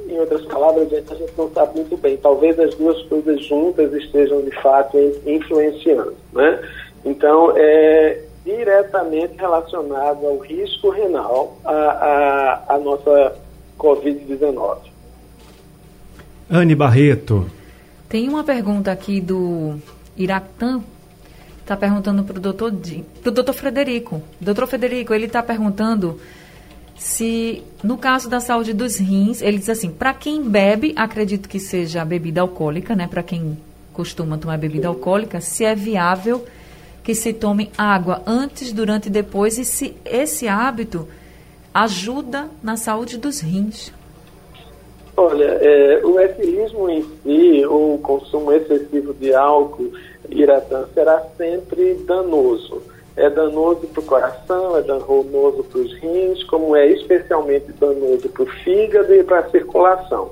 em 0.07 0.19
outras 0.19 0.45
palavras, 0.45 0.91
a 0.91 1.15
gente 1.15 1.33
não 1.37 1.49
sabe 1.51 1.79
muito 1.79 1.97
bem. 1.97 2.17
Talvez 2.17 2.59
as 2.59 2.75
duas 2.75 3.01
coisas 3.03 3.43
juntas 3.45 3.93
estejam 3.93 4.41
de 4.41 4.51
fato 4.61 4.97
influenciando, 5.25 6.13
né? 6.33 6.59
Então, 7.05 7.53
é, 7.55 8.21
diretamente 8.43 9.35
relacionado 9.37 10.25
ao 10.25 10.37
risco 10.37 10.89
renal 10.89 11.57
a, 11.65 11.73
a, 11.73 12.75
a 12.75 12.77
nossa 12.77 13.35
Covid-19. 13.79 14.77
Anne 16.49 16.75
Barreto. 16.75 17.49
Tem 18.07 18.29
uma 18.29 18.43
pergunta 18.43 18.91
aqui 18.91 19.19
do 19.19 19.79
Iractan, 20.15 20.83
está 21.61 21.75
perguntando 21.75 22.23
para 22.23 22.37
o 22.37 22.39
doutor, 22.39 22.71
pro 23.21 23.31
doutor 23.31 23.53
Frederico. 23.53 24.21
Doutor 24.39 24.67
Frederico, 24.67 25.13
ele 25.13 25.25
está 25.25 25.41
perguntando 25.41 26.19
se, 26.97 27.63
no 27.83 27.97
caso 27.97 28.29
da 28.29 28.39
saúde 28.39 28.73
dos 28.73 28.97
rins, 28.97 29.41
ele 29.41 29.57
diz 29.57 29.69
assim, 29.69 29.89
para 29.89 30.13
quem 30.13 30.43
bebe, 30.43 30.93
acredito 30.95 31.49
que 31.49 31.59
seja 31.59 32.05
bebida 32.05 32.41
alcoólica, 32.41 32.95
né? 32.95 33.07
Para 33.07 33.23
quem 33.23 33.57
costuma 33.91 34.37
tomar 34.37 34.57
bebida 34.57 34.87
alcoólica, 34.87 35.41
se 35.41 35.65
é 35.65 35.73
viável 35.73 36.45
que 37.03 37.13
se 37.13 37.33
tome 37.33 37.71
água 37.77 38.23
antes, 38.25 38.71
durante 38.71 39.07
e 39.07 39.11
depois 39.11 39.57
e 39.57 39.65
se 39.65 39.95
esse 40.05 40.47
hábito 40.47 41.07
ajuda 41.73 42.49
na 42.63 42.77
saúde 42.77 43.17
dos 43.17 43.41
rins. 43.41 43.91
Olha, 45.17 45.45
é, 45.45 46.01
o 46.03 46.19
etilismo 46.19 46.89
em 46.89 47.03
si, 47.23 47.65
ou 47.65 47.95
o 47.95 47.99
consumo 47.99 48.51
excessivo 48.51 49.13
de 49.13 49.33
álcool, 49.33 49.91
Iratã, 50.29 50.85
será 50.93 51.23
sempre 51.37 51.93
danoso. 52.05 52.81
É 53.15 53.29
danoso 53.29 53.87
para 53.87 54.01
o 54.01 54.05
coração, 54.05 54.77
é 54.77 54.81
danoso 54.81 55.63
para 55.63 55.79
os 55.79 55.93
rins, 55.99 56.43
como 56.43 56.75
é 56.75 56.87
especialmente 56.87 57.71
danoso 57.79 58.27
para 58.27 58.43
o 58.43 58.45
fígado 58.45 59.13
e 59.13 59.23
para 59.23 59.39
a 59.39 59.49
circulação. 59.49 60.31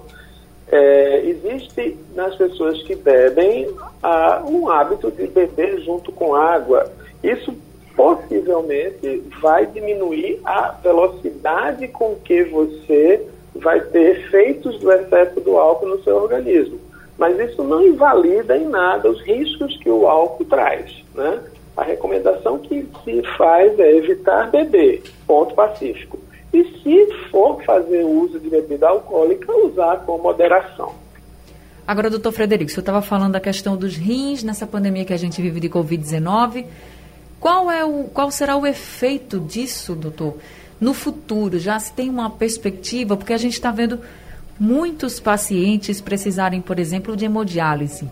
É, 0.70 1.22
existe 1.25 1.98
nas 2.13 2.36
pessoas 2.36 2.82
que 2.84 2.96
bebem 2.96 3.74
ah, 4.02 4.44
um 4.46 4.70
hábito 4.70 5.12
de 5.12 5.28
beber 5.28 5.80
junto 5.80 6.12
com 6.12 6.36
água. 6.36 6.92
Isso 7.24 7.56
possivelmente 7.96 9.24
vai 9.42 9.66
diminuir 9.66 10.42
a 10.44 10.72
velocidade 10.84 11.88
com 11.88 12.16
que 12.16 12.44
você 12.44 13.25
vai 13.55 13.79
ter 13.81 14.17
efeitos 14.17 14.79
do 14.79 14.91
excesso 14.91 15.39
do 15.39 15.57
álcool 15.57 15.88
no 15.88 16.03
seu 16.03 16.15
organismo. 16.15 16.79
Mas 17.17 17.39
isso 17.39 17.63
não 17.63 17.86
invalida 17.86 18.57
em 18.57 18.67
nada 18.67 19.10
os 19.10 19.22
riscos 19.22 19.77
que 19.77 19.89
o 19.89 20.07
álcool 20.07 20.45
traz. 20.45 21.03
Né? 21.13 21.39
A 21.77 21.83
recomendação 21.83 22.57
que 22.60 22.88
se 23.03 23.24
faz 23.38 23.77
é 23.79 23.98
evitar 23.98 24.50
beber, 24.50 25.03
ponto 25.27 25.53
pacífico. 25.53 26.19
E 26.51 26.63
se 26.63 27.13
for 27.29 27.62
fazer 27.63 28.03
uso 28.03 28.39
de 28.39 28.50
bebida 28.50 28.88
alcoólica, 28.88 29.51
usar 29.65 29.98
com 30.05 30.17
moderação. 30.19 30.93
Agora, 31.86 32.10
doutor 32.10 32.31
Frederico, 32.31 32.72
você 32.72 32.79
estava 32.79 33.01
falando 33.01 33.33
da 33.33 33.39
questão 33.39 33.75
dos 33.75 33.98
rins 33.98 34.43
nessa 34.43 34.65
pandemia 34.65 35.03
que 35.03 35.13
a 35.13 35.17
gente 35.17 35.41
vive 35.41 35.60
de 35.60 35.69
Covid-19. 35.69 36.65
Qual, 37.39 37.69
é 37.69 37.83
o, 37.83 38.05
qual 38.05 38.31
será 38.31 38.55
o 38.55 38.65
efeito 38.65 39.39
disso, 39.39 39.95
doutor, 39.95 40.36
no 40.80 40.94
futuro? 40.94 41.60
Já 41.60 41.80
se 41.80 41.94
tem 41.94 42.10
uma 42.10 42.30
perspectiva? 42.30 43.18
Porque 43.18 43.34
a 43.34 43.38
gente 43.38 43.53
está 43.53 43.72
vendo 43.72 44.00
muitos 44.60 45.20
pacientes 45.20 46.01
precisarem, 46.01 46.62
por 46.62 46.80
exemplo, 46.80 47.15
de 47.15 47.25
hemodiálise. 47.25 48.08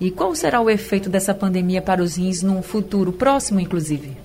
E 0.00 0.10
qual 0.10 0.34
será 0.34 0.60
o 0.60 0.70
efeito 0.70 1.10
dessa 1.10 1.34
pandemia 1.34 1.82
para 1.82 2.02
os 2.02 2.16
rins 2.16 2.42
no 2.42 2.62
futuro 2.62 3.12
próximo, 3.12 3.60
inclusive? 3.60 4.16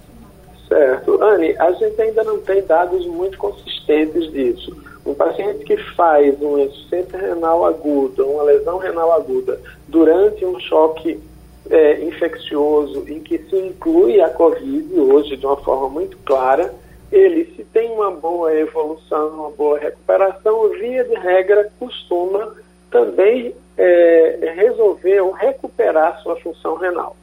Certo. 0.68 1.22
Anne, 1.22 1.56
a 1.58 1.72
gente 1.74 2.02
ainda 2.02 2.24
não 2.24 2.40
tem 2.40 2.64
dados 2.64 3.06
muito 3.06 3.38
consistentes 3.38 4.32
disso. 4.32 4.76
Um 5.06 5.14
paciente 5.14 5.64
que 5.66 5.78
faz 5.94 6.42
uma 6.42 6.62
insuficiência 6.62 7.20
renal 7.20 7.66
aguda, 7.66 8.26
uma 8.26 8.44
lesão 8.44 8.78
renal 8.78 9.12
aguda, 9.12 9.60
durante 9.88 10.44
um 10.46 10.60
choque 10.60 11.20
é, 11.70 12.04
infeccioso 12.04 13.04
em 13.08 13.20
que 13.20 13.38
se 13.38 13.56
inclui 13.56 14.22
a 14.22 14.30
Covid, 14.30 15.00
hoje 15.00 15.38
de 15.38 15.46
uma 15.46 15.58
forma 15.58 15.90
muito 15.90 16.18
clara, 16.26 16.74
ele, 17.16 17.46
se 17.56 17.64
tem 17.64 17.92
uma 17.92 18.12
boa 18.12 18.54
evolução, 18.54 19.30
uma 19.30 19.50
boa 19.52 19.80
recuperação, 19.80 20.70
via 20.70 21.04
de 21.06 21.16
regra, 21.16 21.70
costuma 21.80 22.54
também 22.92 23.56
é, 23.78 24.54
resolver 24.56 25.22
ou 25.22 25.32
recuperar 25.32 26.22
sua 26.22 26.36
função 26.36 26.76
renal. 26.76 27.16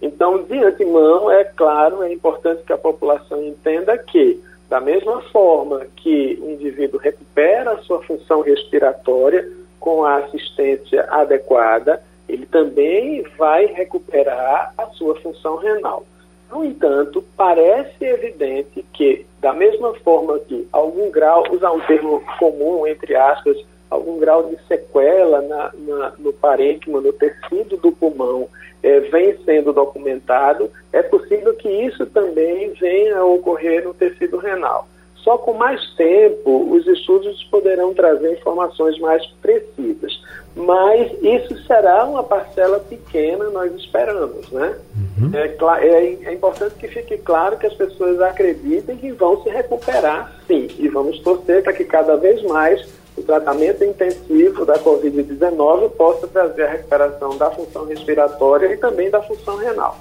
Então, 0.00 0.42
de 0.44 0.58
antemão, 0.64 1.30
é 1.30 1.44
claro, 1.44 2.02
é 2.02 2.12
importante 2.12 2.62
que 2.62 2.72
a 2.72 2.78
população 2.78 3.42
entenda 3.42 3.98
que, 3.98 4.40
da 4.68 4.80
mesma 4.80 5.20
forma 5.22 5.86
que 5.96 6.38
o 6.40 6.50
indivíduo 6.50 7.00
recupera 7.00 7.72
a 7.72 7.78
sua 7.78 8.00
função 8.02 8.40
respiratória 8.40 9.46
com 9.80 10.04
a 10.04 10.18
assistência 10.18 11.06
adequada, 11.10 12.00
ele 12.28 12.46
também 12.46 13.24
vai 13.36 13.66
recuperar 13.66 14.72
a 14.78 14.86
sua 14.90 15.16
função 15.16 15.56
renal. 15.56 16.04
No 16.50 16.64
entanto, 16.64 17.24
parece 17.36 18.04
evidente 18.04 18.84
que, 18.92 19.24
da 19.38 19.52
mesma 19.52 19.94
forma 19.94 20.38
que 20.40 20.66
algum 20.72 21.10
grau, 21.10 21.44
usar 21.52 21.70
um 21.70 21.80
termo 21.80 22.22
comum, 22.38 22.86
entre 22.86 23.14
aspas, 23.14 23.56
algum 23.88 24.18
grau 24.18 24.42
de 24.44 24.56
sequela 24.66 25.40
na, 25.42 25.70
na, 25.78 26.12
no 26.18 26.32
parênquima, 26.32 27.00
no 27.00 27.12
tecido 27.12 27.76
do 27.76 27.92
pulmão, 27.92 28.48
é, 28.82 29.00
vem 29.00 29.36
sendo 29.44 29.72
documentado, 29.72 30.70
é 30.92 31.02
possível 31.02 31.54
que 31.54 31.68
isso 31.68 32.06
também 32.06 32.70
venha 32.72 33.18
a 33.18 33.24
ocorrer 33.24 33.84
no 33.84 33.94
tecido 33.94 34.38
renal. 34.38 34.88
Só 35.22 35.36
com 35.36 35.52
mais 35.52 35.80
tempo, 35.94 36.72
os 36.72 36.86
estudos 36.86 37.42
poderão 37.44 37.92
trazer 37.92 38.32
informações 38.32 38.98
mais 38.98 39.24
precisas. 39.42 40.20
Mas 40.56 41.12
isso 41.22 41.56
será 41.66 42.04
uma 42.04 42.22
parcela 42.22 42.80
pequena, 42.80 43.50
nós 43.50 43.72
esperamos, 43.74 44.50
né? 44.50 44.76
Uhum. 45.20 45.30
É, 45.34 45.86
é, 45.86 46.18
é, 46.24 46.32
importante 46.32 46.74
que 46.74 46.88
fique 46.88 47.18
claro 47.18 47.56
que 47.56 47.66
as 47.66 47.74
pessoas 47.74 48.20
acreditem 48.20 48.96
que 48.96 49.12
vão 49.12 49.42
se 49.42 49.50
recuperar, 49.50 50.34
sim. 50.46 50.68
E 50.78 50.88
vamos 50.88 51.20
torcer 51.20 51.62
para 51.62 51.72
que 51.72 51.84
cada 51.84 52.16
vez 52.16 52.42
mais 52.42 52.88
o 53.16 53.22
tratamento 53.22 53.84
intensivo 53.84 54.64
da 54.64 54.78
Covid-19 54.78 55.90
possa 55.90 56.26
trazer 56.26 56.64
a 56.64 56.70
recuperação 56.70 57.36
da 57.36 57.50
função 57.50 57.86
respiratória 57.86 58.72
e 58.72 58.76
também 58.76 59.10
da 59.10 59.22
função 59.22 59.56
renal. 59.56 59.98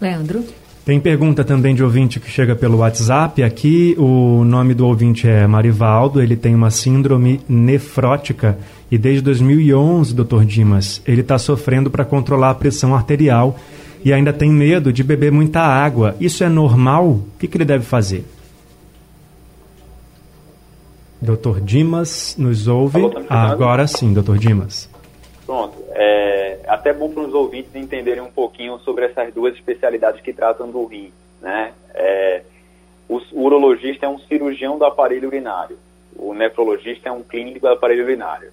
Leandro? 0.00 0.42
Tem 0.84 1.00
pergunta 1.00 1.42
também 1.42 1.74
de 1.74 1.82
ouvinte 1.82 2.20
que 2.20 2.30
chega 2.30 2.54
pelo 2.54 2.78
WhatsApp. 2.78 3.42
Aqui 3.42 3.96
o 3.98 4.44
nome 4.44 4.74
do 4.74 4.86
ouvinte 4.86 5.26
é 5.26 5.46
Marivaldo. 5.46 6.20
Ele 6.20 6.36
tem 6.36 6.54
uma 6.54 6.70
síndrome 6.70 7.40
nefrótica 7.48 8.58
e 8.90 8.98
desde 8.98 9.22
2011, 9.22 10.14
doutor 10.14 10.44
Dimas, 10.44 11.00
ele 11.06 11.22
está 11.22 11.38
sofrendo 11.38 11.90
para 11.90 12.04
controlar 12.04 12.50
a 12.50 12.54
pressão 12.54 12.94
arterial 12.94 13.58
e 14.04 14.12
ainda 14.12 14.30
tem 14.30 14.50
medo 14.50 14.92
de 14.92 15.02
beber 15.02 15.32
muita 15.32 15.60
água. 15.62 16.14
Isso 16.20 16.44
é 16.44 16.50
normal? 16.50 17.06
O 17.08 17.26
que, 17.38 17.48
que 17.48 17.56
ele 17.56 17.64
deve 17.64 17.84
fazer? 17.84 18.26
Doutor 21.20 21.62
Dimas 21.62 22.36
nos 22.38 22.68
ouve. 22.68 22.98
Alô, 22.98 23.08
tá 23.08 23.24
Agora 23.34 23.86
sim, 23.86 24.12
doutor 24.12 24.36
Dimas. 24.36 24.90
Pronto. 25.46 25.73
É 26.84 26.90
até 26.90 26.92
bom 26.92 27.10
para 27.10 27.22
os 27.22 27.32
ouvintes 27.32 27.74
entenderem 27.74 28.22
um 28.22 28.30
pouquinho 28.30 28.78
sobre 28.80 29.06
essas 29.06 29.32
duas 29.32 29.54
especialidades 29.54 30.20
que 30.20 30.34
tratam 30.34 30.70
do 30.70 30.84
rim. 30.84 31.10
Né? 31.40 31.72
É, 31.94 32.42
o, 33.08 33.18
urologista 33.32 34.04
é 34.04 34.08
um 34.08 34.18
cirurgião 34.18 34.76
do 34.76 34.84
aparelho 34.84 35.28
urinário. 35.28 35.78
O 36.14 36.34
nefrologista 36.34 37.08
é 37.08 37.12
um 37.12 37.22
clínico 37.22 37.60
do 37.60 37.68
aparelho 37.68 38.04
urinário. 38.04 38.50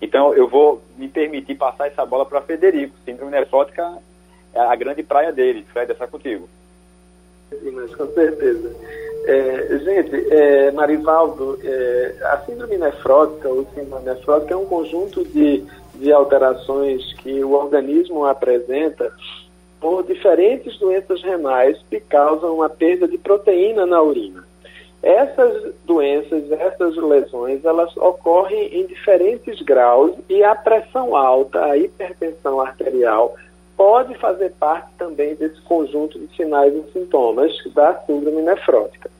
Então, 0.00 0.34
eu 0.34 0.46
vou 0.46 0.82
me 0.98 1.08
permitir 1.08 1.54
passar 1.54 1.86
essa 1.86 2.04
bola 2.04 2.26
para 2.26 2.42
Federico. 2.42 2.94
Síndrome 3.02 3.30
nefrótica 3.32 3.96
é 4.52 4.60
a 4.60 4.76
grande 4.76 5.02
praia 5.02 5.32
dele. 5.32 5.66
Fred, 5.72 5.90
essa 5.90 6.06
contigo. 6.06 6.50
Sim, 7.48 7.70
mas 7.70 7.94
com 7.94 8.06
certeza. 8.08 8.76
É, 9.24 9.78
gente, 9.78 10.34
é, 10.34 10.70
Marivaldo, 10.70 11.58
é, 11.64 12.14
a 12.24 12.38
síndrome 12.44 12.76
nefrótica 12.76 13.48
ou 13.48 13.66
síndrome 13.74 14.04
nefrótica 14.04 14.52
é 14.52 14.56
um 14.56 14.66
conjunto 14.66 15.24
de, 15.24 15.64
de 16.00 16.12
alterações 16.12 17.12
que 17.14 17.44
o 17.44 17.52
organismo 17.52 18.24
apresenta 18.24 19.12
por 19.78 20.02
diferentes 20.02 20.78
doenças 20.78 21.22
renais 21.22 21.78
que 21.88 22.00
causam 22.00 22.54
uma 22.56 22.68
perda 22.68 23.06
de 23.06 23.18
proteína 23.18 23.86
na 23.86 24.02
urina. 24.02 24.44
Essas 25.02 25.72
doenças, 25.84 26.50
essas 26.52 26.96
lesões, 26.96 27.64
elas 27.64 27.94
ocorrem 27.96 28.80
em 28.80 28.86
diferentes 28.86 29.60
graus 29.62 30.12
e 30.28 30.42
a 30.42 30.54
pressão 30.54 31.16
alta, 31.16 31.64
a 31.64 31.76
hipertensão 31.76 32.60
arterial, 32.60 33.34
pode 33.76 34.14
fazer 34.16 34.52
parte 34.60 34.88
também 34.98 35.34
desse 35.34 35.60
conjunto 35.62 36.18
de 36.18 36.36
sinais 36.36 36.74
e 36.74 36.92
sintomas 36.92 37.52
da 37.74 37.94
síndrome 38.06 38.42
nefrótica. 38.42 39.10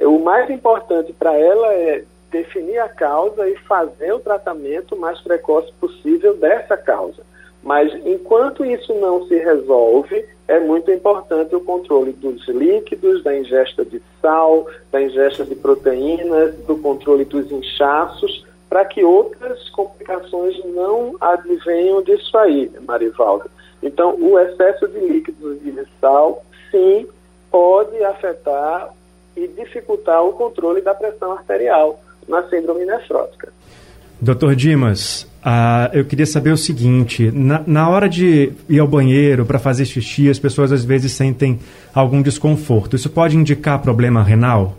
o 0.00 0.18
mais 0.18 0.50
importante 0.50 1.12
para 1.12 1.36
ela 1.36 1.72
é 1.74 2.04
definir 2.30 2.78
a 2.78 2.88
causa 2.88 3.48
e 3.48 3.56
fazer 3.56 4.12
o 4.12 4.20
tratamento 4.20 4.96
mais 4.96 5.20
precoce 5.20 5.72
possível 5.80 6.36
dessa 6.36 6.76
causa. 6.76 7.22
Mas 7.62 7.92
enquanto 8.06 8.64
isso 8.64 8.94
não 8.94 9.26
se 9.26 9.36
resolve, 9.36 10.24
é 10.46 10.58
muito 10.60 10.90
importante 10.90 11.54
o 11.54 11.60
controle 11.60 12.12
dos 12.12 12.46
líquidos, 12.48 13.22
da 13.22 13.36
ingesta 13.36 13.84
de 13.84 14.00
sal, 14.22 14.66
da 14.92 15.02
ingesta 15.02 15.44
de 15.44 15.54
proteínas, 15.54 16.54
do 16.66 16.78
controle 16.78 17.24
dos 17.24 17.50
inchaços, 17.50 18.46
para 18.68 18.84
que 18.84 19.02
outras 19.02 19.68
complicações 19.70 20.62
não 20.66 21.16
advenham 21.20 22.02
disso 22.02 22.36
aí, 22.38 22.70
Marivaldo. 22.86 23.50
Então, 23.82 24.14
o 24.20 24.38
excesso 24.38 24.86
de 24.88 25.00
líquidos 25.00 25.58
e 25.64 25.70
de 25.70 25.86
sal, 26.00 26.44
sim, 26.70 27.06
pode 27.50 28.02
afetar 28.04 28.90
e 29.36 29.46
dificultar 29.48 30.24
o 30.24 30.32
controle 30.32 30.80
da 30.80 30.94
pressão 30.94 31.32
arterial 31.32 31.98
na 32.28 32.42
síndrome 32.48 32.84
nefrótica. 32.84 33.52
Doutor 34.20 34.56
Dimas, 34.56 35.28
ah, 35.44 35.90
eu 35.92 36.04
queria 36.04 36.26
saber 36.26 36.50
o 36.50 36.56
seguinte: 36.56 37.30
na, 37.32 37.62
na 37.66 37.88
hora 37.88 38.08
de 38.08 38.52
ir 38.68 38.78
ao 38.80 38.86
banheiro 38.86 39.46
para 39.46 39.58
fazer 39.58 39.84
xixi, 39.84 40.28
as 40.28 40.38
pessoas 40.38 40.72
às 40.72 40.84
vezes 40.84 41.12
sentem 41.12 41.60
algum 41.94 42.20
desconforto. 42.20 42.96
Isso 42.96 43.08
pode 43.08 43.36
indicar 43.36 43.80
problema 43.80 44.22
renal? 44.22 44.74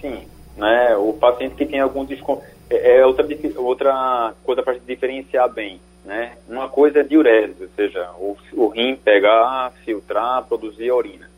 Sim, 0.00 0.22
né? 0.56 0.96
O 0.96 1.12
paciente 1.12 1.54
que 1.54 1.64
tem 1.64 1.80
algum 1.80 2.04
desconforto 2.04 2.52
é, 2.68 2.98
é 2.98 3.06
outra 3.06 3.24
outra 3.56 4.34
coisa 4.42 4.62
para 4.62 4.76
diferenciar 4.86 5.48
bem, 5.52 5.80
né? 6.04 6.32
Uma 6.48 6.68
coisa 6.68 7.00
é 7.00 7.02
diurese, 7.04 7.54
ou 7.60 7.68
seja, 7.76 8.10
o, 8.18 8.36
o 8.54 8.68
rim 8.68 8.96
pegar, 8.96 9.72
filtrar, 9.84 10.42
produzir 10.44 10.90
a 10.90 10.96
urina. 10.96 11.30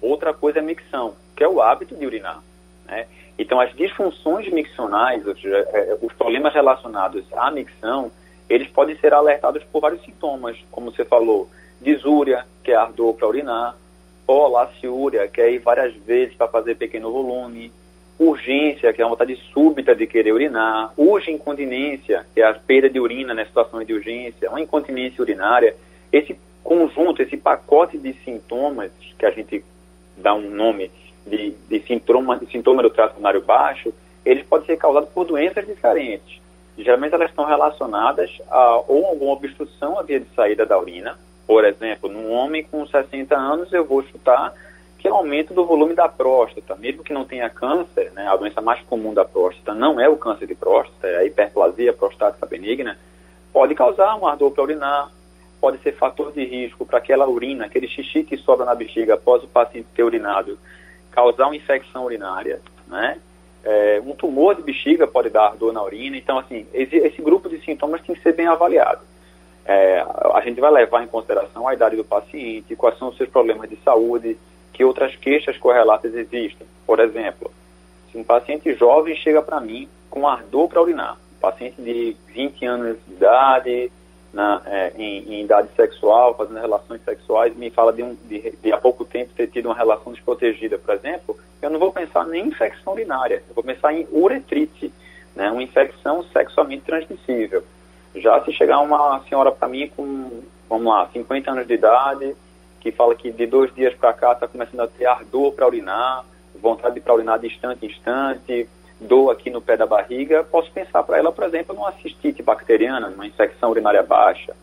Outra 0.00 0.32
coisa 0.32 0.60
é 0.60 0.62
micção, 0.62 1.14
que 1.36 1.42
é 1.42 1.48
o 1.48 1.60
hábito 1.60 1.96
de 1.96 2.06
urinar, 2.06 2.40
né? 2.86 3.06
Então, 3.42 3.60
as 3.60 3.74
disfunções 3.74 4.48
miccionais, 4.52 5.26
ou 5.26 5.34
seja, 5.34 5.68
é, 5.72 5.98
os 6.00 6.12
problemas 6.12 6.54
relacionados 6.54 7.24
à 7.32 7.50
micção, 7.50 8.08
eles 8.48 8.68
podem 8.68 8.96
ser 8.98 9.12
alertados 9.12 9.64
por 9.64 9.80
vários 9.80 10.00
sintomas, 10.04 10.56
como 10.70 10.92
você 10.92 11.04
falou, 11.04 11.50
disúria, 11.80 12.46
que 12.62 12.70
é 12.70 12.76
ardor 12.76 13.14
para 13.14 13.26
urinar, 13.26 13.76
polaciúria, 14.24 15.26
que 15.26 15.40
é 15.40 15.50
ir 15.50 15.58
várias 15.58 15.92
vezes 15.92 16.36
para 16.36 16.46
fazer 16.46 16.76
pequeno 16.76 17.10
volume, 17.10 17.72
urgência, 18.16 18.92
que 18.92 19.02
é 19.02 19.04
uma 19.04 19.10
vontade 19.10 19.34
súbita 19.52 19.92
de 19.92 20.06
querer 20.06 20.32
urinar, 20.32 20.92
urge 20.96 21.32
incontinência, 21.32 22.24
que 22.32 22.40
é 22.40 22.44
a 22.44 22.54
perda 22.54 22.88
de 22.88 23.00
urina 23.00 23.34
na 23.34 23.44
situação 23.44 23.82
de 23.82 23.92
urgência, 23.92 24.50
uma 24.50 24.60
incontinência 24.60 25.20
urinária. 25.20 25.74
Esse 26.12 26.38
conjunto, 26.62 27.20
esse 27.20 27.36
pacote 27.36 27.98
de 27.98 28.12
sintomas, 28.24 28.92
que 29.18 29.26
a 29.26 29.30
gente 29.30 29.64
dá 30.16 30.32
um 30.32 30.48
nome 30.48 30.92
de, 31.26 31.50
de, 31.68 31.80
sintoma, 31.86 32.38
de 32.38 32.46
sintoma 32.46 32.82
do 32.82 32.90
trato 32.90 33.14
urinário 33.14 33.40
baixo, 33.40 33.92
eles 34.24 34.44
podem 34.46 34.66
ser 34.66 34.76
causados 34.76 35.08
por 35.10 35.24
doenças 35.24 35.66
diferentes. 35.66 36.40
Geralmente 36.78 37.14
elas 37.14 37.30
estão 37.30 37.44
relacionadas 37.44 38.30
a 38.50 38.82
ou 38.88 39.06
alguma 39.06 39.32
obstrução 39.32 39.98
à 39.98 40.02
via 40.02 40.20
de 40.20 40.26
saída 40.34 40.64
da 40.64 40.78
urina. 40.78 41.18
Por 41.46 41.64
exemplo, 41.64 42.08
num 42.08 42.32
homem 42.32 42.64
com 42.64 42.86
60 42.86 43.36
anos, 43.36 43.72
eu 43.72 43.84
vou 43.84 44.02
chutar 44.02 44.54
que 45.02 45.08
é 45.08 45.10
aumento 45.10 45.52
do 45.52 45.64
volume 45.64 45.94
da 45.94 46.08
próstata, 46.08 46.76
mesmo 46.76 47.02
que 47.02 47.12
não 47.12 47.24
tenha 47.24 47.50
câncer, 47.50 48.12
né, 48.12 48.28
a 48.28 48.36
doença 48.36 48.60
mais 48.60 48.80
comum 48.82 49.12
da 49.12 49.24
próstata 49.24 49.74
não 49.74 50.00
é 50.00 50.08
o 50.08 50.16
câncer 50.16 50.46
de 50.46 50.54
próstata, 50.54 51.08
é 51.08 51.16
a 51.16 51.24
hiperplasia 51.24 51.92
prostática 51.92 52.46
benigna, 52.46 52.96
pode 53.52 53.74
causar 53.74 54.14
um 54.14 54.28
ardor 54.28 54.52
para 54.52 54.62
urinar, 54.62 55.10
pode 55.60 55.78
ser 55.78 55.96
fator 55.96 56.30
de 56.30 56.44
risco 56.44 56.86
para 56.86 56.98
aquela 56.98 57.28
urina, 57.28 57.66
aquele 57.66 57.88
xixi 57.88 58.22
que 58.22 58.36
sobra 58.36 58.64
na 58.64 58.76
bexiga 58.76 59.14
após 59.14 59.42
o 59.42 59.48
paciente 59.48 59.88
ter 59.92 60.04
urinado, 60.04 60.56
causar 61.12 61.46
uma 61.46 61.56
infecção 61.56 62.04
urinária, 62.04 62.60
né? 62.86 63.18
É, 63.64 64.02
um 64.04 64.12
tumor 64.12 64.56
de 64.56 64.62
bexiga 64.62 65.06
pode 65.06 65.30
dar 65.30 65.46
ardor 65.46 65.72
na 65.72 65.82
urina. 65.82 66.16
Então, 66.16 66.38
assim, 66.38 66.66
esse, 66.74 66.96
esse 66.96 67.22
grupo 67.22 67.48
de 67.48 67.60
sintomas 67.64 68.00
tem 68.02 68.16
que 68.16 68.22
ser 68.22 68.34
bem 68.34 68.46
avaliado. 68.46 69.00
É, 69.64 70.04
a 70.34 70.40
gente 70.40 70.60
vai 70.60 70.72
levar 70.72 71.04
em 71.04 71.06
consideração 71.06 71.68
a 71.68 71.74
idade 71.74 71.94
do 71.94 72.02
paciente, 72.02 72.74
quais 72.74 72.98
são 72.98 73.08
os 73.08 73.16
seus 73.16 73.28
problemas 73.28 73.70
de 73.70 73.76
saúde, 73.76 74.36
que 74.72 74.84
outras 74.84 75.14
queixas 75.14 75.56
correlatas 75.56 76.12
existem. 76.14 76.66
Por 76.84 76.98
exemplo, 76.98 77.52
se 78.10 78.18
um 78.18 78.24
paciente 78.24 78.74
jovem 78.74 79.14
chega 79.14 79.40
para 79.40 79.60
mim 79.60 79.88
com 80.10 80.26
ardor 80.26 80.68
para 80.68 80.82
urinar, 80.82 81.16
um 81.36 81.40
paciente 81.40 81.80
de 81.80 82.16
20 82.34 82.66
anos 82.66 82.96
de 83.06 83.14
idade, 83.14 83.92
na, 84.32 84.62
é, 84.66 84.92
em, 84.96 85.34
em, 85.34 85.44
idade 85.44 85.68
sexual, 85.76 86.34
fazendo 86.34 86.60
relações 86.60 87.02
sexuais, 87.04 87.54
me 87.54 87.70
fala 87.70 87.92
de, 87.92 88.02
um, 88.02 88.16
de, 88.24 88.54
de, 88.62 88.72
há 88.72 88.78
pouco 88.78 89.04
tempo 89.04 89.32
ter 89.36 89.48
tido 89.48 89.66
uma 89.66 89.74
relação 89.74 90.12
desprotegida, 90.12 90.78
por 90.78 90.94
exemplo, 90.94 91.38
eu 91.60 91.70
não 91.70 91.78
vou 91.78 91.92
pensar 91.92 92.26
nem 92.26 92.44
em 92.44 92.48
infecção 92.48 92.94
urinária, 92.94 93.42
eu 93.48 93.54
vou 93.54 93.62
pensar 93.62 93.92
em 93.92 94.06
uretrite, 94.10 94.92
né, 95.36 95.50
uma 95.50 95.62
infecção 95.62 96.24
sexualmente 96.32 96.84
transmissível. 96.84 97.62
Já 98.14 98.42
se 98.44 98.52
chegar 98.52 98.80
uma 98.80 99.22
senhora 99.28 99.50
para 99.50 99.68
mim 99.68 99.90
com, 99.94 100.42
vamos 100.68 100.86
lá, 100.86 101.08
50 101.12 101.50
anos 101.50 101.66
de 101.66 101.74
idade, 101.74 102.36
que 102.80 102.90
fala 102.90 103.14
que 103.14 103.30
de 103.30 103.46
dois 103.46 103.72
dias 103.74 103.94
para 103.94 104.12
cá 104.12 104.32
está 104.32 104.48
começando 104.48 104.80
a 104.80 104.88
ter 104.88 105.06
ardor 105.06 105.52
para 105.52 105.66
urinar, 105.66 106.24
vontade 106.60 106.98
de 106.98 107.10
urinar 107.10 107.38
de 107.38 107.46
instante 107.46 107.86
em 107.86 107.88
instante, 107.88 108.68
dor 109.06 109.30
aqui 109.30 109.50
no 109.50 109.60
pé 109.60 109.76
da 109.76 109.86
barriga, 109.86 110.44
posso 110.44 110.70
pensar 110.72 111.02
para 111.02 111.18
ela, 111.18 111.32
por 111.32 111.44
exemplo, 111.44 111.74
numa 111.74 111.92
cistite 111.94 112.42
bacteriana, 112.42 113.10
numa 113.10 113.26
infecção 113.26 113.70
urinária 113.70 114.02
baixa, 114.02 114.54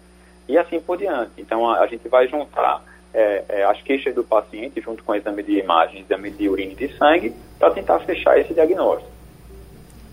e 0.48 0.58
assim 0.58 0.80
por 0.80 0.98
diante. 0.98 1.32
Então, 1.38 1.70
a, 1.70 1.80
a 1.80 1.88
gente 1.88 2.08
vai 2.08 2.28
juntar 2.28 2.84
é, 3.14 3.44
é, 3.50 3.64
as 3.64 3.82
queixas 3.82 4.14
do 4.16 4.24
paciente 4.24 4.82
junto 4.82 5.04
com 5.04 5.12
o 5.12 5.16
exame 5.16 5.44
de 5.44 5.60
imagem, 5.60 6.02
exame 6.02 6.32
de 6.32 6.50
urina 6.50 6.74
e 6.74 6.76
de 6.76 6.98
sangue, 6.98 7.34
para 7.58 7.72
tentar 7.72 8.00
fechar 8.00 8.40
esse 8.40 8.54
diagnóstico. 8.54 9.12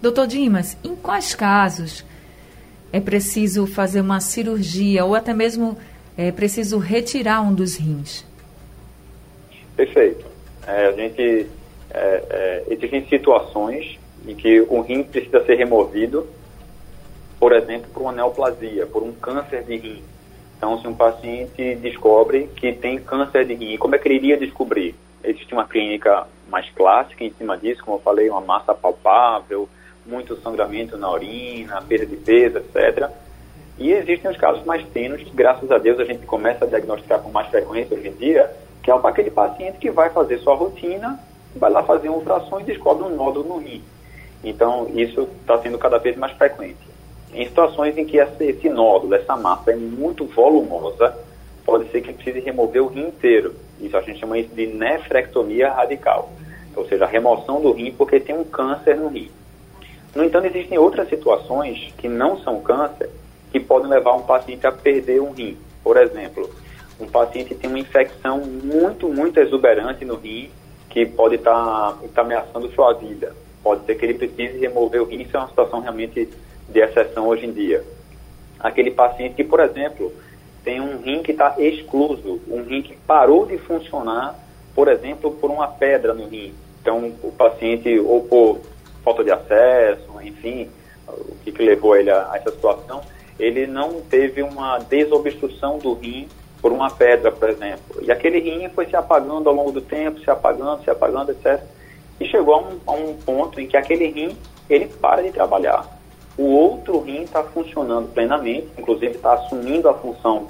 Doutor 0.00 0.26
Dimas, 0.26 0.76
em 0.84 0.94
quais 0.94 1.34
casos 1.34 2.04
é 2.92 3.00
preciso 3.00 3.66
fazer 3.66 4.00
uma 4.00 4.20
cirurgia 4.20 5.04
ou 5.04 5.14
até 5.14 5.32
mesmo 5.32 5.76
é 6.16 6.32
preciso 6.32 6.78
retirar 6.78 7.42
um 7.42 7.54
dos 7.54 7.76
rins? 7.76 8.24
Perfeito. 9.76 10.24
É, 10.66 10.86
a 10.86 10.92
gente 10.92 11.46
é, 11.90 12.22
é, 12.30 12.64
existem 12.70 13.06
situações 13.08 13.98
em 14.26 14.34
que 14.34 14.60
o 14.60 14.80
rim 14.80 15.02
precisa 15.02 15.44
ser 15.44 15.54
removido, 15.54 16.26
por 17.38 17.52
exemplo, 17.52 17.88
por 17.92 18.02
uma 18.02 18.12
neoplasia, 18.12 18.86
por 18.86 19.02
um 19.02 19.12
câncer 19.12 19.62
de 19.62 19.76
rim. 19.76 20.02
Então, 20.56 20.80
se 20.80 20.88
um 20.88 20.94
paciente 20.94 21.74
descobre 21.76 22.48
que 22.56 22.72
tem 22.72 22.98
câncer 22.98 23.44
de 23.44 23.54
rim, 23.54 23.76
como 23.76 23.94
é 23.94 23.98
que 23.98 24.08
ele 24.08 24.16
iria 24.16 24.36
descobrir? 24.36 24.94
Existe 25.22 25.52
uma 25.52 25.66
clínica 25.66 26.26
mais 26.48 26.68
clássica 26.70 27.24
em 27.24 27.30
cima 27.32 27.56
disso, 27.56 27.84
como 27.84 27.98
eu 27.98 28.02
falei, 28.02 28.30
uma 28.30 28.40
massa 28.40 28.74
palpável, 28.74 29.68
muito 30.06 30.36
sangramento 30.40 30.96
na 30.96 31.10
urina, 31.10 31.82
perda 31.82 32.06
de 32.06 32.16
peso, 32.16 32.58
etc. 32.58 33.10
E 33.78 33.92
existem 33.92 34.30
os 34.30 34.36
casos 34.36 34.64
mais 34.64 34.86
tênues, 34.88 35.22
que 35.22 35.34
graças 35.36 35.70
a 35.70 35.78
Deus 35.78 36.00
a 36.00 36.04
gente 36.04 36.24
começa 36.24 36.64
a 36.64 36.68
diagnosticar 36.68 37.20
com 37.20 37.30
mais 37.30 37.48
frequência 37.48 37.96
hoje 37.96 38.08
em 38.08 38.12
dia, 38.12 38.50
que 38.82 38.90
é 38.90 38.94
aquele 38.94 39.30
paciente 39.30 39.78
que 39.78 39.90
vai 39.90 40.08
fazer 40.10 40.38
sua 40.38 40.54
rotina, 40.54 41.20
vai 41.54 41.70
lá 41.70 41.82
fazer 41.82 42.08
uma 42.08 42.18
ultrassom 42.18 42.60
e 42.60 42.64
descobre 42.64 43.04
um 43.04 43.14
nódulo 43.14 43.48
no 43.48 43.58
rim. 43.58 43.82
Então, 44.46 44.88
isso 44.94 45.28
está 45.40 45.58
sendo 45.60 45.76
cada 45.76 45.98
vez 45.98 46.16
mais 46.16 46.32
frequente. 46.34 46.78
Em 47.34 47.44
situações 47.46 47.98
em 47.98 48.04
que 48.04 48.16
esse, 48.16 48.68
nódulo, 48.68 49.12
essa 49.16 49.36
massa 49.36 49.72
é 49.72 49.76
muito 49.76 50.24
volumosa, 50.24 51.18
pode 51.64 51.90
ser 51.90 52.00
que 52.00 52.12
precise 52.12 52.38
remover 52.38 52.80
o 52.84 52.86
rim 52.86 53.08
inteiro. 53.08 53.56
Isso 53.80 53.96
a 53.96 54.00
gente 54.02 54.20
chama 54.20 54.38
isso 54.38 54.54
de 54.54 54.68
nefrectomia 54.68 55.72
radical, 55.72 56.30
ou 56.76 56.86
seja, 56.86 57.04
a 57.04 57.08
remoção 57.08 57.60
do 57.60 57.72
rim 57.72 57.90
porque 57.90 58.20
tem 58.20 58.38
um 58.38 58.44
câncer 58.44 58.96
no 58.96 59.08
rim. 59.08 59.28
No 60.14 60.22
entanto, 60.22 60.46
existem 60.46 60.78
outras 60.78 61.08
situações 61.08 61.92
que 61.98 62.08
não 62.08 62.38
são 62.38 62.60
câncer 62.60 63.10
que 63.50 63.58
podem 63.58 63.90
levar 63.90 64.14
um 64.14 64.22
paciente 64.22 64.64
a 64.64 64.70
perder 64.70 65.20
um 65.20 65.32
rim. 65.32 65.58
Por 65.82 65.96
exemplo, 65.96 66.48
um 67.00 67.06
paciente 67.08 67.52
tem 67.52 67.68
uma 67.68 67.80
infecção 67.80 68.38
muito, 68.38 69.08
muito 69.08 69.40
exuberante 69.40 70.04
no 70.04 70.14
rim 70.14 70.50
que 70.88 71.04
pode 71.04 71.34
estar 71.34 71.52
tá, 71.52 71.98
tá 72.14 72.22
ameaçando 72.22 72.70
sua 72.70 72.92
vida 72.92 73.34
pode 73.66 73.84
ser 73.84 73.96
que 73.96 74.04
ele 74.04 74.14
precise 74.14 74.60
remover 74.60 75.02
o 75.02 75.06
rim, 75.06 75.22
isso 75.22 75.36
é 75.36 75.40
uma 75.40 75.48
situação 75.48 75.80
realmente 75.80 76.28
de 76.68 76.78
exceção 76.78 77.26
hoje 77.26 77.46
em 77.46 77.52
dia. 77.52 77.82
Aquele 78.60 78.92
paciente 78.92 79.34
que, 79.34 79.42
por 79.42 79.58
exemplo, 79.58 80.12
tem 80.62 80.80
um 80.80 80.98
rim 80.98 81.20
que 81.20 81.32
está 81.32 81.56
excluso, 81.58 82.40
um 82.48 82.62
rim 82.62 82.80
que 82.80 82.96
parou 82.96 83.44
de 83.44 83.58
funcionar, 83.58 84.38
por 84.72 84.86
exemplo, 84.86 85.32
por 85.32 85.50
uma 85.50 85.66
pedra 85.66 86.14
no 86.14 86.28
rim. 86.28 86.54
Então, 86.80 87.12
o 87.24 87.32
paciente, 87.32 87.98
ou 87.98 88.22
por 88.22 88.60
falta 89.02 89.24
de 89.24 89.32
acesso, 89.32 90.12
enfim, 90.22 90.70
o 91.08 91.34
que, 91.42 91.50
que 91.50 91.64
levou 91.64 91.96
ele 91.96 92.10
a, 92.10 92.30
a 92.30 92.36
essa 92.36 92.52
situação, 92.52 93.00
ele 93.36 93.66
não 93.66 94.00
teve 94.00 94.44
uma 94.44 94.78
desobstrução 94.78 95.78
do 95.78 95.92
rim 95.92 96.28
por 96.62 96.70
uma 96.70 96.88
pedra, 96.88 97.32
por 97.32 97.50
exemplo. 97.50 98.00
E 98.00 98.12
aquele 98.12 98.38
rim 98.38 98.68
foi 98.68 98.86
se 98.86 98.94
apagando 98.94 99.48
ao 99.48 99.54
longo 99.56 99.72
do 99.72 99.80
tempo, 99.80 100.20
se 100.20 100.30
apagando, 100.30 100.84
se 100.84 100.90
apagando, 100.90 101.32
etc 101.32 101.60
e 102.20 102.24
chegou 102.26 102.54
a 102.54 102.58
um, 102.58 102.80
a 102.86 102.92
um 102.92 103.14
ponto 103.14 103.60
em 103.60 103.66
que 103.66 103.76
aquele 103.76 104.06
rim 104.08 104.36
ele 104.68 104.86
para 104.86 105.22
de 105.22 105.30
trabalhar. 105.30 105.86
O 106.36 106.44
outro 106.44 107.00
rim 107.00 107.22
está 107.22 107.42
funcionando 107.42 108.12
plenamente, 108.12 108.68
inclusive 108.76 109.14
está 109.14 109.34
assumindo 109.34 109.88
a 109.88 109.94
função 109.94 110.46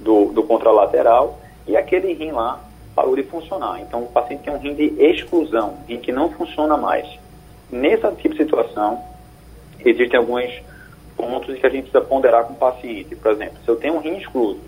do, 0.00 0.26
do 0.26 0.42
contralateral, 0.42 1.38
e 1.66 1.76
aquele 1.76 2.12
rim 2.12 2.30
lá 2.30 2.60
parou 2.94 3.14
de 3.14 3.22
funcionar. 3.24 3.80
Então, 3.80 4.04
o 4.04 4.06
paciente 4.06 4.44
tem 4.44 4.52
um 4.52 4.58
rim 4.58 4.74
de 4.74 4.94
exclusão, 4.98 5.74
rim 5.86 5.98
que 5.98 6.12
não 6.12 6.30
funciona 6.30 6.76
mais. 6.76 7.06
Nessa 7.70 8.10
tipo 8.12 8.34
de 8.34 8.44
situação, 8.44 9.02
existem 9.84 10.18
alguns 10.18 10.50
pontos 11.16 11.58
que 11.58 11.66
a 11.66 11.70
gente 11.70 11.90
precisa 11.90 12.00
ponderar 12.00 12.44
com 12.44 12.54
o 12.54 12.56
paciente. 12.56 13.14
Por 13.16 13.32
exemplo, 13.32 13.56
se 13.64 13.68
eu 13.68 13.76
tenho 13.76 13.94
um 13.94 13.98
rim 13.98 14.16
excluso 14.16 14.60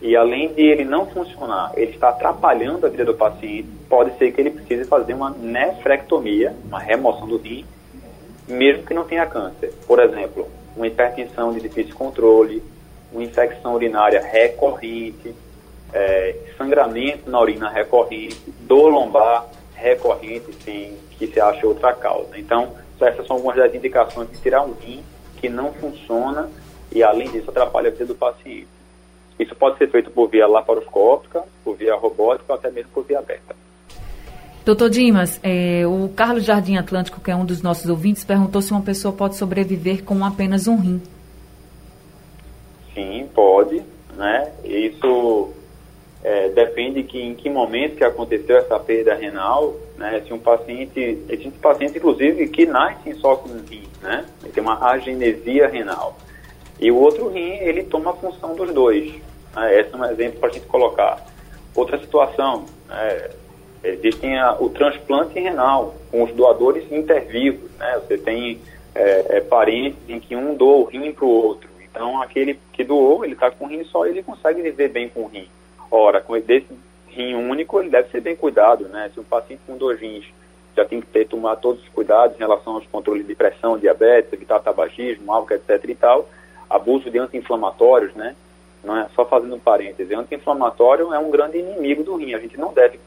e 0.00 0.14
além 0.14 0.52
de 0.52 0.62
ele 0.62 0.84
não 0.84 1.06
funcionar, 1.06 1.72
ele 1.74 1.92
está 1.92 2.10
atrapalhando 2.10 2.86
a 2.86 2.88
vida 2.88 3.04
do 3.04 3.14
paciente, 3.14 3.68
pode 3.88 4.16
ser 4.18 4.30
que 4.32 4.40
ele 4.40 4.50
precise 4.50 4.84
fazer 4.84 5.14
uma 5.14 5.30
nefrectomia, 5.30 6.54
uma 6.66 6.78
remoção 6.78 7.26
do 7.26 7.38
rim, 7.38 7.64
mesmo 8.46 8.84
que 8.84 8.92
não 8.92 9.04
tenha 9.04 9.26
câncer. 9.26 9.72
Por 9.86 9.98
exemplo, 9.98 10.48
uma 10.76 10.86
hipertensão 10.86 11.52
de 11.52 11.60
difícil 11.60 11.94
controle, 11.94 12.62
uma 13.10 13.24
infecção 13.24 13.74
urinária 13.74 14.20
recorrente, 14.20 15.34
é, 15.92 16.36
sangramento 16.58 17.30
na 17.30 17.40
urina 17.40 17.70
recorrente, 17.70 18.40
dor 18.60 18.90
lombar 18.90 19.46
recorrente, 19.74 20.52
sem 20.62 20.94
que 21.18 21.26
se 21.26 21.40
ache 21.40 21.64
outra 21.64 21.94
causa. 21.94 22.38
Então, 22.38 22.74
essas 23.00 23.26
são 23.26 23.36
algumas 23.36 23.56
das 23.56 23.74
indicações 23.74 24.30
de 24.30 24.38
tirar 24.38 24.62
um 24.62 24.72
rim 24.72 25.02
que 25.38 25.48
não 25.48 25.72
funciona 25.72 26.50
e, 26.92 27.02
além 27.02 27.30
disso, 27.30 27.50
atrapalha 27.50 27.88
a 27.88 27.92
vida 27.92 28.06
do 28.06 28.14
paciente. 28.14 28.75
Isso 29.38 29.54
pode 29.54 29.78
ser 29.78 29.90
feito 29.90 30.10
por 30.10 30.28
via 30.28 30.46
laparoscópica, 30.46 31.44
por 31.62 31.76
via 31.76 31.94
robótica 31.94 32.52
ou 32.52 32.58
até 32.58 32.70
mesmo 32.70 32.90
por 32.92 33.04
via 33.04 33.18
aberta. 33.18 33.54
Doutor 34.64 34.90
Dimas, 34.90 35.38
é, 35.44 35.86
o 35.86 36.08
Carlos 36.08 36.44
Jardim 36.44 36.76
Atlântico, 36.76 37.20
que 37.20 37.30
é 37.30 37.36
um 37.36 37.44
dos 37.44 37.62
nossos 37.62 37.88
ouvintes, 37.88 38.24
perguntou 38.24 38.60
se 38.60 38.72
uma 38.72 38.82
pessoa 38.82 39.14
pode 39.14 39.36
sobreviver 39.36 40.02
com 40.02 40.24
apenas 40.24 40.66
um 40.66 40.76
rim. 40.76 41.00
Sim, 42.92 43.28
pode, 43.32 43.80
né? 44.16 44.50
Isso 44.64 45.52
é, 46.24 46.48
depende 46.48 47.04
que 47.04 47.20
em 47.20 47.36
que 47.36 47.48
momento 47.48 47.94
que 47.94 48.02
aconteceu 48.02 48.56
essa 48.56 48.76
perda 48.80 49.14
renal, 49.14 49.76
né? 49.96 50.20
Se 50.26 50.32
um 50.32 50.38
paciente, 50.38 50.98
existem 51.28 51.52
pacientes 51.52 51.94
inclusive 51.94 52.48
que 52.48 52.66
nascem 52.66 53.14
só 53.14 53.36
com 53.36 53.50
um 53.50 53.62
rim, 53.70 53.84
né? 54.02 54.24
Ele 54.42 54.52
tem 54.52 54.62
uma 54.64 54.84
agenesia 54.84 55.68
renal. 55.68 56.16
E 56.80 56.90
o 56.90 56.96
outro 56.96 57.28
rim, 57.28 57.54
ele 57.60 57.82
toma 57.84 58.10
a 58.10 58.14
função 58.14 58.54
dos 58.54 58.72
dois. 58.72 59.14
Né? 59.54 59.80
Esse 59.80 59.94
é 59.94 59.96
um 59.96 60.04
exemplo 60.04 60.40
para 60.40 60.50
a 60.50 60.52
gente 60.52 60.66
colocar. 60.66 61.24
Outra 61.74 61.98
situação, 61.98 62.66
é, 62.90 63.30
existe 63.82 64.26
o 64.60 64.68
transplante 64.68 65.38
renal 65.38 65.94
com 66.10 66.22
os 66.22 66.32
doadores 66.32 66.90
intervivos, 66.90 67.70
né? 67.78 68.00
Você 68.00 68.18
tem 68.18 68.60
é, 68.94 69.36
é, 69.36 69.40
parentes 69.40 69.98
em 70.08 70.18
que 70.18 70.34
um 70.34 70.54
doa 70.54 70.76
o 70.78 70.84
rim 70.84 71.12
para 71.12 71.24
o 71.24 71.28
outro. 71.28 71.68
Então, 71.82 72.20
aquele 72.20 72.58
que 72.72 72.84
doou, 72.84 73.24
ele 73.24 73.34
está 73.34 73.50
com 73.50 73.64
um 73.64 73.68
rim 73.68 73.84
só, 73.84 74.06
ele 74.06 74.22
consegue 74.22 74.60
viver 74.60 74.88
bem 74.88 75.08
com 75.08 75.22
o 75.22 75.26
rim. 75.26 75.48
Ora, 75.90 76.20
com 76.20 76.38
desse 76.38 76.66
rim 77.08 77.34
único, 77.34 77.80
ele 77.80 77.90
deve 77.90 78.10
ser 78.10 78.20
bem 78.20 78.36
cuidado, 78.36 78.88
né? 78.88 79.10
Se 79.14 79.20
um 79.20 79.24
paciente 79.24 79.62
com 79.66 79.76
dois 79.76 80.00
rins 80.00 80.26
já 80.76 80.84
tem 80.84 81.00
que 81.00 81.06
ter, 81.06 81.26
tomar 81.26 81.56
todos 81.56 81.82
os 81.82 81.88
cuidados 81.88 82.36
em 82.36 82.40
relação 82.40 82.74
aos 82.74 82.86
controles 82.86 83.26
de 83.26 83.34
pressão, 83.34 83.78
diabetes, 83.78 84.30
evitar 84.30 84.60
tabagismo, 84.60 85.32
álcool, 85.32 85.54
etc 85.54 85.82
e 85.88 85.94
tal, 85.94 86.28
abuso 86.76 87.10
de 87.10 87.18
anti-inflamatórios, 87.18 88.14
né? 88.14 88.34
Não 88.84 88.96
é 88.96 89.08
só 89.14 89.24
fazendo 89.24 89.54
um 89.56 89.58
parêntese, 89.58 90.14
anti-inflamatório 90.14 91.12
é 91.12 91.18
um 91.18 91.30
grande 91.30 91.58
inimigo 91.58 92.04
do 92.04 92.16
rim, 92.16 92.34
a 92.34 92.38
gente 92.38 92.56
não 92.56 92.72
deve 92.72 93.00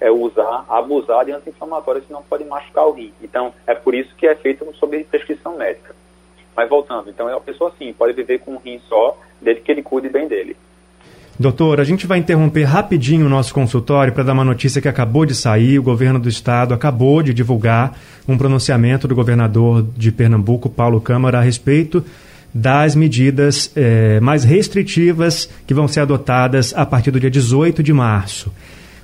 é, 0.00 0.10
usar, 0.10 0.64
abusar 0.68 1.24
de 1.24 1.32
anti-inflamatórios, 1.32 2.06
senão 2.06 2.22
pode 2.22 2.44
machucar 2.44 2.86
o 2.86 2.92
rim. 2.92 3.12
Então, 3.22 3.52
é 3.66 3.74
por 3.74 3.94
isso 3.94 4.14
que 4.16 4.26
é 4.26 4.34
feito 4.34 4.64
sob 4.74 5.02
prescrição 5.04 5.56
médica. 5.56 5.94
Mas 6.56 6.68
voltando, 6.68 7.10
então 7.10 7.28
a 7.28 7.40
pessoa 7.40 7.72
sim 7.78 7.92
pode 7.92 8.14
viver 8.14 8.38
com 8.38 8.52
um 8.52 8.58
rim 8.58 8.80
só, 8.88 9.18
desde 9.40 9.62
que 9.62 9.70
ele 9.70 9.82
cuide 9.82 10.08
bem 10.08 10.26
dele. 10.26 10.56
Doutor, 11.38 11.80
a 11.80 11.84
gente 11.84 12.06
vai 12.06 12.18
interromper 12.18 12.62
rapidinho 12.62 13.26
o 13.26 13.28
nosso 13.28 13.52
consultório 13.52 14.10
para 14.10 14.22
dar 14.22 14.32
uma 14.32 14.44
notícia 14.44 14.80
que 14.80 14.88
acabou 14.88 15.26
de 15.26 15.34
sair. 15.34 15.78
O 15.78 15.82
governo 15.82 16.18
do 16.18 16.30
estado 16.30 16.72
acabou 16.72 17.22
de 17.22 17.34
divulgar 17.34 17.94
um 18.26 18.38
pronunciamento 18.38 19.06
do 19.06 19.14
governador 19.14 19.84
de 19.94 20.10
Pernambuco, 20.10 20.70
Paulo 20.70 20.98
Câmara, 20.98 21.38
a 21.38 21.42
respeito 21.42 22.02
das 22.56 22.94
medidas 22.94 23.70
eh, 23.76 24.18
mais 24.20 24.42
restritivas 24.42 25.48
que 25.66 25.74
vão 25.74 25.86
ser 25.86 26.00
adotadas 26.00 26.72
a 26.74 26.86
partir 26.86 27.10
do 27.10 27.20
dia 27.20 27.30
18 27.30 27.82
de 27.82 27.92
março. 27.92 28.50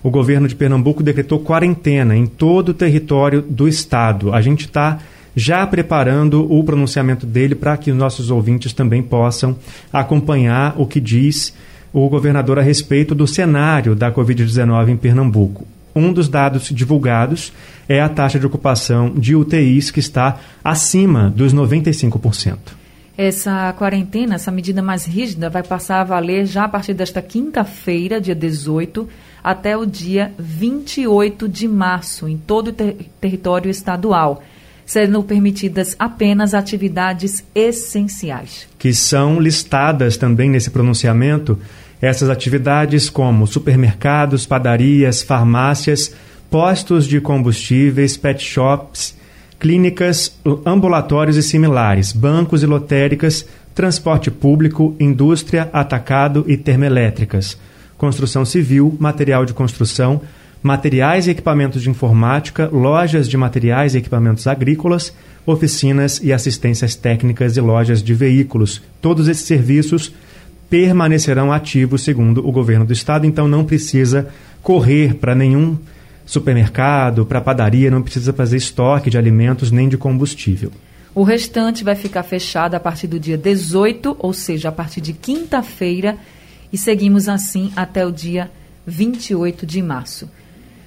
O 0.02 0.10
governo 0.10 0.48
de 0.48 0.54
Pernambuco 0.54 1.02
decretou 1.02 1.38
quarentena 1.38 2.16
em 2.16 2.26
todo 2.26 2.70
o 2.70 2.74
território 2.74 3.42
do 3.42 3.68
estado. 3.68 4.32
A 4.32 4.40
gente 4.40 4.64
está 4.64 4.98
já 5.36 5.66
preparando 5.66 6.50
o 6.50 6.64
pronunciamento 6.64 7.26
dele 7.26 7.54
para 7.54 7.76
que 7.76 7.90
os 7.90 7.96
nossos 7.96 8.30
ouvintes 8.30 8.72
também 8.72 9.02
possam 9.02 9.56
acompanhar 9.92 10.74
o 10.78 10.86
que 10.86 10.98
diz 10.98 11.54
o 11.92 12.08
governador 12.08 12.58
a 12.58 12.62
respeito 12.62 13.14
do 13.14 13.26
cenário 13.26 13.94
da 13.94 14.10
Covid-19 14.10 14.88
em 14.88 14.96
Pernambuco. 14.96 15.66
Um 15.94 16.10
dos 16.10 16.26
dados 16.26 16.70
divulgados 16.70 17.52
é 17.86 18.00
a 18.00 18.08
taxa 18.08 18.38
de 18.40 18.46
ocupação 18.46 19.12
de 19.14 19.36
UTIs, 19.36 19.90
que 19.90 20.00
está 20.00 20.38
acima 20.64 21.28
dos 21.28 21.52
95%. 21.52 22.81
Essa 23.16 23.72
quarentena, 23.74 24.36
essa 24.36 24.50
medida 24.50 24.82
mais 24.82 25.04
rígida, 25.04 25.50
vai 25.50 25.62
passar 25.62 26.00
a 26.00 26.04
valer 26.04 26.46
já 26.46 26.64
a 26.64 26.68
partir 26.68 26.94
desta 26.94 27.20
quinta-feira, 27.20 28.20
dia 28.20 28.34
18, 28.34 29.08
até 29.44 29.76
o 29.76 29.84
dia 29.84 30.32
28 30.38 31.48
de 31.48 31.68
março, 31.68 32.26
em 32.26 32.38
todo 32.38 32.68
o 32.68 32.72
ter 32.72 33.10
território 33.20 33.70
estadual 33.70 34.42
sendo 34.84 35.22
permitidas 35.22 35.94
apenas 35.98 36.54
atividades 36.54 37.42
essenciais. 37.54 38.68
Que 38.78 38.92
são 38.92 39.40
listadas 39.40 40.16
também 40.16 40.50
nesse 40.50 40.70
pronunciamento 40.70 41.58
essas 42.00 42.28
atividades 42.28 43.08
como 43.08 43.46
supermercados, 43.46 44.44
padarias, 44.44 45.22
farmácias, 45.22 46.14
postos 46.50 47.06
de 47.06 47.20
combustíveis, 47.20 48.16
pet 48.16 48.42
shops, 48.42 49.16
clínicas, 49.62 50.36
ambulatórios 50.66 51.36
e 51.36 51.42
similares, 51.42 52.10
bancos 52.12 52.64
e 52.64 52.66
lotéricas, 52.66 53.46
transporte 53.72 54.28
público, 54.28 54.96
indústria, 54.98 55.70
atacado 55.72 56.44
e 56.48 56.56
termoelétricas, 56.56 57.56
construção 57.96 58.44
civil, 58.44 58.96
material 58.98 59.44
de 59.44 59.54
construção, 59.54 60.20
materiais 60.60 61.28
e 61.28 61.30
equipamentos 61.30 61.80
de 61.80 61.88
informática, 61.88 62.68
lojas 62.72 63.28
de 63.28 63.36
materiais 63.36 63.94
e 63.94 63.98
equipamentos 63.98 64.48
agrícolas, 64.48 65.14
oficinas 65.46 66.20
e 66.20 66.32
assistências 66.32 66.96
técnicas 66.96 67.56
e 67.56 67.60
lojas 67.60 68.02
de 68.02 68.14
veículos. 68.14 68.82
Todos 69.00 69.28
esses 69.28 69.44
serviços 69.44 70.12
permanecerão 70.68 71.52
ativos, 71.52 72.02
segundo 72.02 72.44
o 72.44 72.50
governo 72.50 72.84
do 72.84 72.92
estado, 72.92 73.26
então 73.26 73.46
não 73.46 73.64
precisa 73.64 74.26
correr 74.60 75.14
para 75.14 75.36
nenhum 75.36 75.78
supermercado, 76.24 77.26
para 77.26 77.40
padaria, 77.40 77.90
não 77.90 78.02
precisa 78.02 78.32
fazer 78.32 78.56
estoque 78.56 79.10
de 79.10 79.18
alimentos 79.18 79.70
nem 79.70 79.88
de 79.88 79.96
combustível. 79.96 80.70
O 81.14 81.22
restante 81.22 81.84
vai 81.84 81.94
ficar 81.94 82.22
fechado 82.22 82.74
a 82.74 82.80
partir 82.80 83.06
do 83.06 83.20
dia 83.20 83.36
18, 83.36 84.16
ou 84.18 84.32
seja, 84.32 84.70
a 84.70 84.72
partir 84.72 85.00
de 85.00 85.12
quinta-feira, 85.12 86.16
e 86.72 86.78
seguimos 86.78 87.28
assim 87.28 87.70
até 87.76 88.06
o 88.06 88.10
dia 88.10 88.50
28 88.86 89.66
de 89.66 89.82
março. 89.82 90.28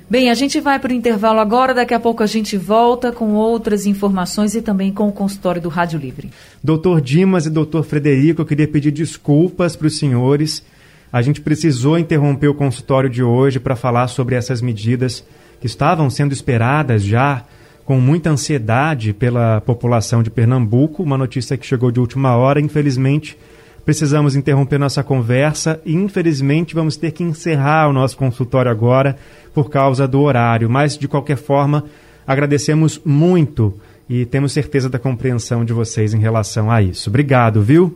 Bem, 0.08 0.30
a 0.30 0.36
gente 0.36 0.60
vai 0.60 0.78
para 0.78 0.92
o 0.92 0.96
intervalo 0.96 1.40
agora, 1.40 1.74
daqui 1.74 1.94
a 1.94 2.00
pouco 2.00 2.22
a 2.22 2.28
gente 2.28 2.56
volta 2.58 3.12
com 3.12 3.34
outras 3.34 3.88
informações 3.88 4.54
e 4.54 4.62
também 4.62 4.92
com 4.92 5.08
o 5.08 5.12
consultório 5.12 5.60
do 5.60 5.70
Rádio 5.70 6.00
Livre. 6.00 6.30
Doutor 6.64 7.02
Dimas 7.02 7.48
e 7.48 7.50
doutor 7.50 7.84
Frederico, 7.84 8.42
eu 8.42 8.46
queria 8.46 8.68
pedir 8.68 8.92
desculpas 8.92 9.76
para 9.76 9.88
os 9.88 9.98
senhores. 9.98 10.64
A 11.12 11.22
gente 11.22 11.42
precisou 11.42 11.98
interromper 11.98 12.48
o 12.48 12.54
consultório 12.54 13.10
de 13.10 13.24
hoje 13.24 13.60
para 13.60 13.76
falar 13.76 14.08
sobre 14.08 14.36
essas 14.36 14.62
medidas 14.62 15.24
que 15.60 15.68
estavam 15.68 16.10
sendo 16.10 16.34
esperadas 16.34 17.04
já 17.04 17.44
com 17.86 18.00
muita 18.00 18.32
ansiedade 18.32 19.14
pela 19.14 19.62
população 19.62 20.24
de 20.24 20.30
Pernambuco. 20.30 21.04
Uma 21.04 21.18
notícia 21.18 21.58
que 21.58 21.66
chegou 21.66 21.92
de 21.92 22.00
última 22.00 22.36
hora, 22.36 22.60
infelizmente 22.60 23.38
precisamos 23.86 24.36
interromper 24.36 24.80
nossa 24.80 25.04
conversa 25.04 25.80
e, 25.86 25.94
infelizmente, 25.94 26.74
vamos 26.74 26.98
ter 26.98 27.12
que 27.12 27.24
encerrar 27.24 27.88
o 27.88 27.94
nosso 27.94 28.18
consultório 28.18 28.72
agora 28.72 29.16
por 29.54 29.70
causa 29.70 30.08
do 30.08 30.20
horário. 30.22 30.68
Mas, 30.68 30.98
de 30.98 31.08
qualquer 31.08 31.38
forma, 31.38 31.86
agradecemos 32.26 33.00
muito 33.06 33.76
e 34.10 34.26
temos 34.26 34.52
certeza 34.52 34.90
da 34.90 34.98
compreensão 34.98 35.64
de 35.64 35.72
vocês 35.72 36.14
em 36.14 36.20
relação 36.20 36.72
a 36.72 36.82
isso. 36.82 37.10
Obrigado, 37.10 37.62
viu? 37.62 37.96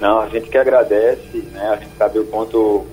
Não, 0.00 0.20
a 0.20 0.28
gente 0.28 0.48
que 0.48 0.58
agradece, 0.58 1.38
né? 1.52 1.68
A 1.68 1.76
gente 1.76 1.96
sabe 1.96 2.18
o 2.18 2.26
quanto 2.26 2.84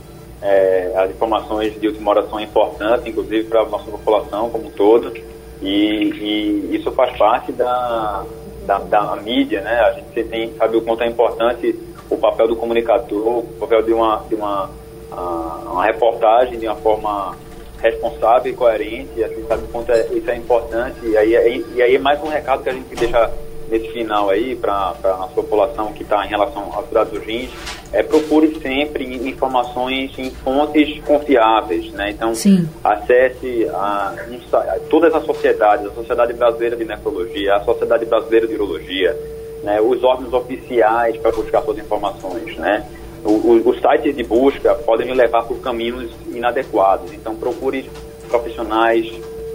é, 0.42 0.92
as 0.96 1.10
informações 1.12 1.80
de 1.80 1.88
última 1.88 2.12
hora 2.12 2.28
são 2.28 2.40
importantes, 2.40 3.06
inclusive 3.06 3.48
para 3.48 3.62
a 3.62 3.66
nossa 3.66 3.90
população 3.90 4.50
como 4.50 4.68
um 4.68 4.72
todo, 4.72 5.14
e, 5.62 5.68
e 5.70 6.76
isso 6.76 6.92
faz 6.92 7.16
parte 7.18 7.52
da, 7.52 8.26
da, 8.66 8.80
da, 8.80 9.16
mídia, 9.18 9.62
né? 9.62 9.80
A 9.82 9.94
gente 9.94 10.24
tem, 10.24 10.54
sabe 10.56 10.78
o 10.78 10.82
quanto 10.82 11.04
é 11.04 11.08
importante 11.08 11.78
o 12.10 12.18
papel 12.18 12.48
do 12.48 12.56
comunicador, 12.56 13.40
o 13.40 13.44
papel 13.60 13.84
de 13.84 13.94
uma, 13.94 14.24
de 14.28 14.36
uma, 14.36 14.70
uh, 15.12 15.72
uma 15.72 15.86
reportagem 15.86 16.60
de 16.60 16.68
uma 16.68 16.76
forma 16.76 17.36
responsável 17.80 18.52
e 18.52 18.56
coerente, 18.56 19.10
e 19.18 19.24
assim, 19.24 19.44
sabe 19.48 19.64
o 19.64 19.68
quanto 19.68 19.92
é, 19.92 20.08
isso 20.12 20.30
é 20.30 20.36
importante, 20.36 20.98
e 21.04 21.18
aí, 21.18 21.66
e 21.76 21.82
aí 21.82 21.96
é 21.96 22.00
mais 22.00 22.22
um 22.22 22.28
recado 22.28 22.64
que 22.64 22.70
a 22.70 22.74
gente 22.74 22.96
deixa 22.96 23.32
nesse 23.72 23.88
final 23.94 24.30
aí, 24.30 24.54
para 24.54 24.94
a 25.02 25.18
nossa 25.18 25.34
população 25.34 25.94
que 25.94 26.04
está 26.04 26.26
em 26.26 26.30
relação 26.30 26.64
aos 26.74 26.86
cuidados 26.86 27.14
dos 27.14 27.24
rins, 27.24 27.50
é, 27.94 28.04
procure 28.04 28.60
sempre 28.62 29.06
informações 29.28 30.12
em 30.20 30.30
fontes 30.30 31.02
confiáveis, 31.06 31.90
né? 31.94 32.12
Então, 32.12 32.36
Sim. 32.36 32.68
acesse 32.84 33.68
a, 33.74 34.14
a, 34.54 34.80
todas 34.90 35.16
as 35.16 35.26
sociedades, 35.26 35.86
a 35.86 35.92
Sociedade 35.92 36.34
Brasileira 36.34 36.76
de 36.76 36.84
Nefrologia, 36.84 37.56
a 37.56 37.64
Sociedade 37.64 38.06
Brasileira 38.06 38.46
de 38.46 38.56
Urologia, 38.56 39.18
né? 39.64 39.80
os 39.80 40.04
órgãos 40.04 40.34
oficiais 40.34 41.16
para 41.18 41.32
buscar 41.32 41.62
suas 41.62 41.78
informações, 41.78 42.58
né? 42.58 42.86
O, 43.24 43.30
o, 43.30 43.70
os 43.70 43.80
sites 43.80 44.16
de 44.16 44.24
busca 44.24 44.74
podem 44.74 45.14
levar 45.14 45.44
por 45.44 45.60
caminhos 45.60 46.12
inadequados, 46.34 47.14
então 47.14 47.36
procure 47.36 47.90
profissionais 48.28 49.12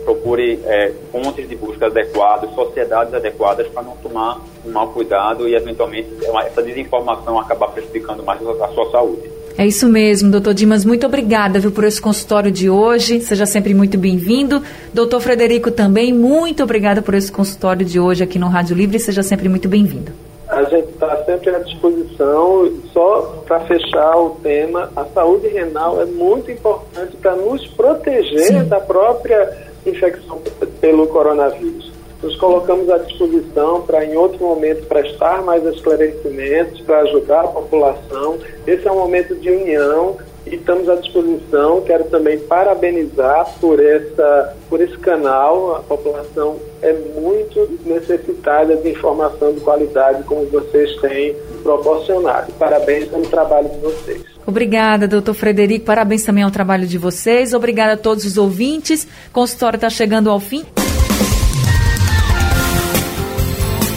procure 0.07 0.61
é, 0.65 0.93
fontes 1.11 1.49
de 1.49 1.57
busca 1.57 1.87
adequadas, 1.87 2.55
sociedades 2.55 3.13
adequadas 3.13 3.67
para 3.67 3.83
não 3.83 3.97
tomar 3.97 4.41
um 4.65 4.71
mau 4.71 4.89
cuidado 4.93 5.49
e, 5.49 5.57
eventualmente, 5.57 6.09
essa 6.47 6.63
desinformação 6.63 7.41
acabar 7.41 7.67
prejudicando 7.73 8.23
mais 8.23 8.41
a 8.41 8.69
sua 8.69 8.91
saúde. 8.93 9.29
É 9.59 9.67
isso 9.67 9.89
mesmo, 9.89 10.31
doutor 10.31 10.55
Dimas. 10.55 10.85
Muito 10.85 11.07
obrigada 11.07 11.59
viu, 11.59 11.73
por 11.73 11.83
esse 11.85 12.01
consultório 12.01 12.53
de 12.53 12.71
hoje. 12.71 13.21
Seja 13.21 13.47
sempre 13.47 13.75
muito 13.75 13.99
bem-vindo. 13.99 14.63
Doutor 14.93 15.21
Frederico 15.21 15.71
também, 15.71 16.13
muito 16.13 16.63
obrigada 16.63 17.03
por 17.03 17.15
esse 17.15 17.33
consultório 17.33 17.85
de 17.85 17.99
hoje 17.99 18.23
aqui 18.23 18.39
no 18.39 18.49
Rádio 18.49 18.77
Livre. 18.77 18.99
Seja 18.99 19.23
sempre 19.23 19.49
muito 19.49 19.69
bem-vindo. 19.69 20.13
A 20.49 20.63
gente 20.65 20.89
está 20.91 21.25
sempre 21.25 21.51
à 21.51 21.59
disposição. 21.59 22.71
Só 22.93 23.43
para 23.47 23.61
fechar 23.61 24.17
o 24.19 24.31
tema, 24.43 24.91
a 24.95 25.05
saúde 25.07 25.49
renal 25.49 26.01
é 26.01 26.05
muito 26.05 26.51
importante 26.51 27.17
para 27.17 27.35
nos 27.35 27.67
proteger 27.69 28.41
Sim. 28.41 28.65
da 28.65 28.79
própria 28.79 29.66
infecção 29.91 30.41
pelo 30.81 31.07
coronavírus. 31.07 31.93
Nos 32.23 32.35
colocamos 32.37 32.89
à 32.89 32.99
disposição 32.99 33.83
para, 33.83 34.05
em 34.05 34.17
outro 34.17 34.39
momento, 34.39 34.87
prestar 34.87 35.43
mais 35.43 35.65
esclarecimentos, 35.67 36.81
para 36.81 37.01
ajudar 37.01 37.41
a 37.41 37.49
população. 37.49 38.39
Esse 38.67 38.89
é 38.89 38.93
um 38.93 38.97
momento 38.97 39.35
de 39.35 39.51
união 39.51 40.17
e 40.47 40.55
estamos 40.55 40.89
à 40.89 40.95
disposição. 40.95 41.83
Quero 41.83 42.05
também 42.05 42.39
parabenizar 42.39 43.55
por, 43.61 43.79
essa, 43.79 44.57
por 44.71 44.81
esse 44.81 44.97
canal. 44.99 45.77
A 45.77 45.81
população 45.81 46.57
é 46.81 46.93
muito 46.93 47.69
necessitada 47.85 48.77
de 48.77 48.91
informação 48.91 49.53
de 49.53 49.61
qualidade, 49.61 50.23
como 50.25 50.47
vocês 50.47 50.97
têm 51.01 51.37
proporcionado. 51.63 52.51
Parabéns 52.55 53.09
pelo 53.09 53.27
trabalho 53.27 53.69
de 53.69 53.79
vocês. 53.79 54.36
Obrigada, 54.47 55.09
doutor 55.09 55.35
Frederico. 55.35 55.85
Parabéns 55.85 56.23
também 56.23 56.45
ao 56.45 56.51
trabalho 56.51 56.87
de 56.87 56.97
vocês. 56.97 57.53
Obrigada 57.53 57.95
a 57.95 57.97
todos 57.97 58.25
os 58.25 58.39
ouvintes. 58.39 59.05
O 59.29 59.33
consultório 59.33 59.77
está 59.77 59.91
chegando 59.91 60.31
ao 60.31 60.39
fim. 60.39 60.65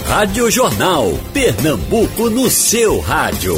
Rádio 0.08 0.50
Jornal. 0.50 1.14
Pernambuco 1.32 2.32
no 2.32 2.50
seu 2.50 3.00
rádio. 3.00 3.56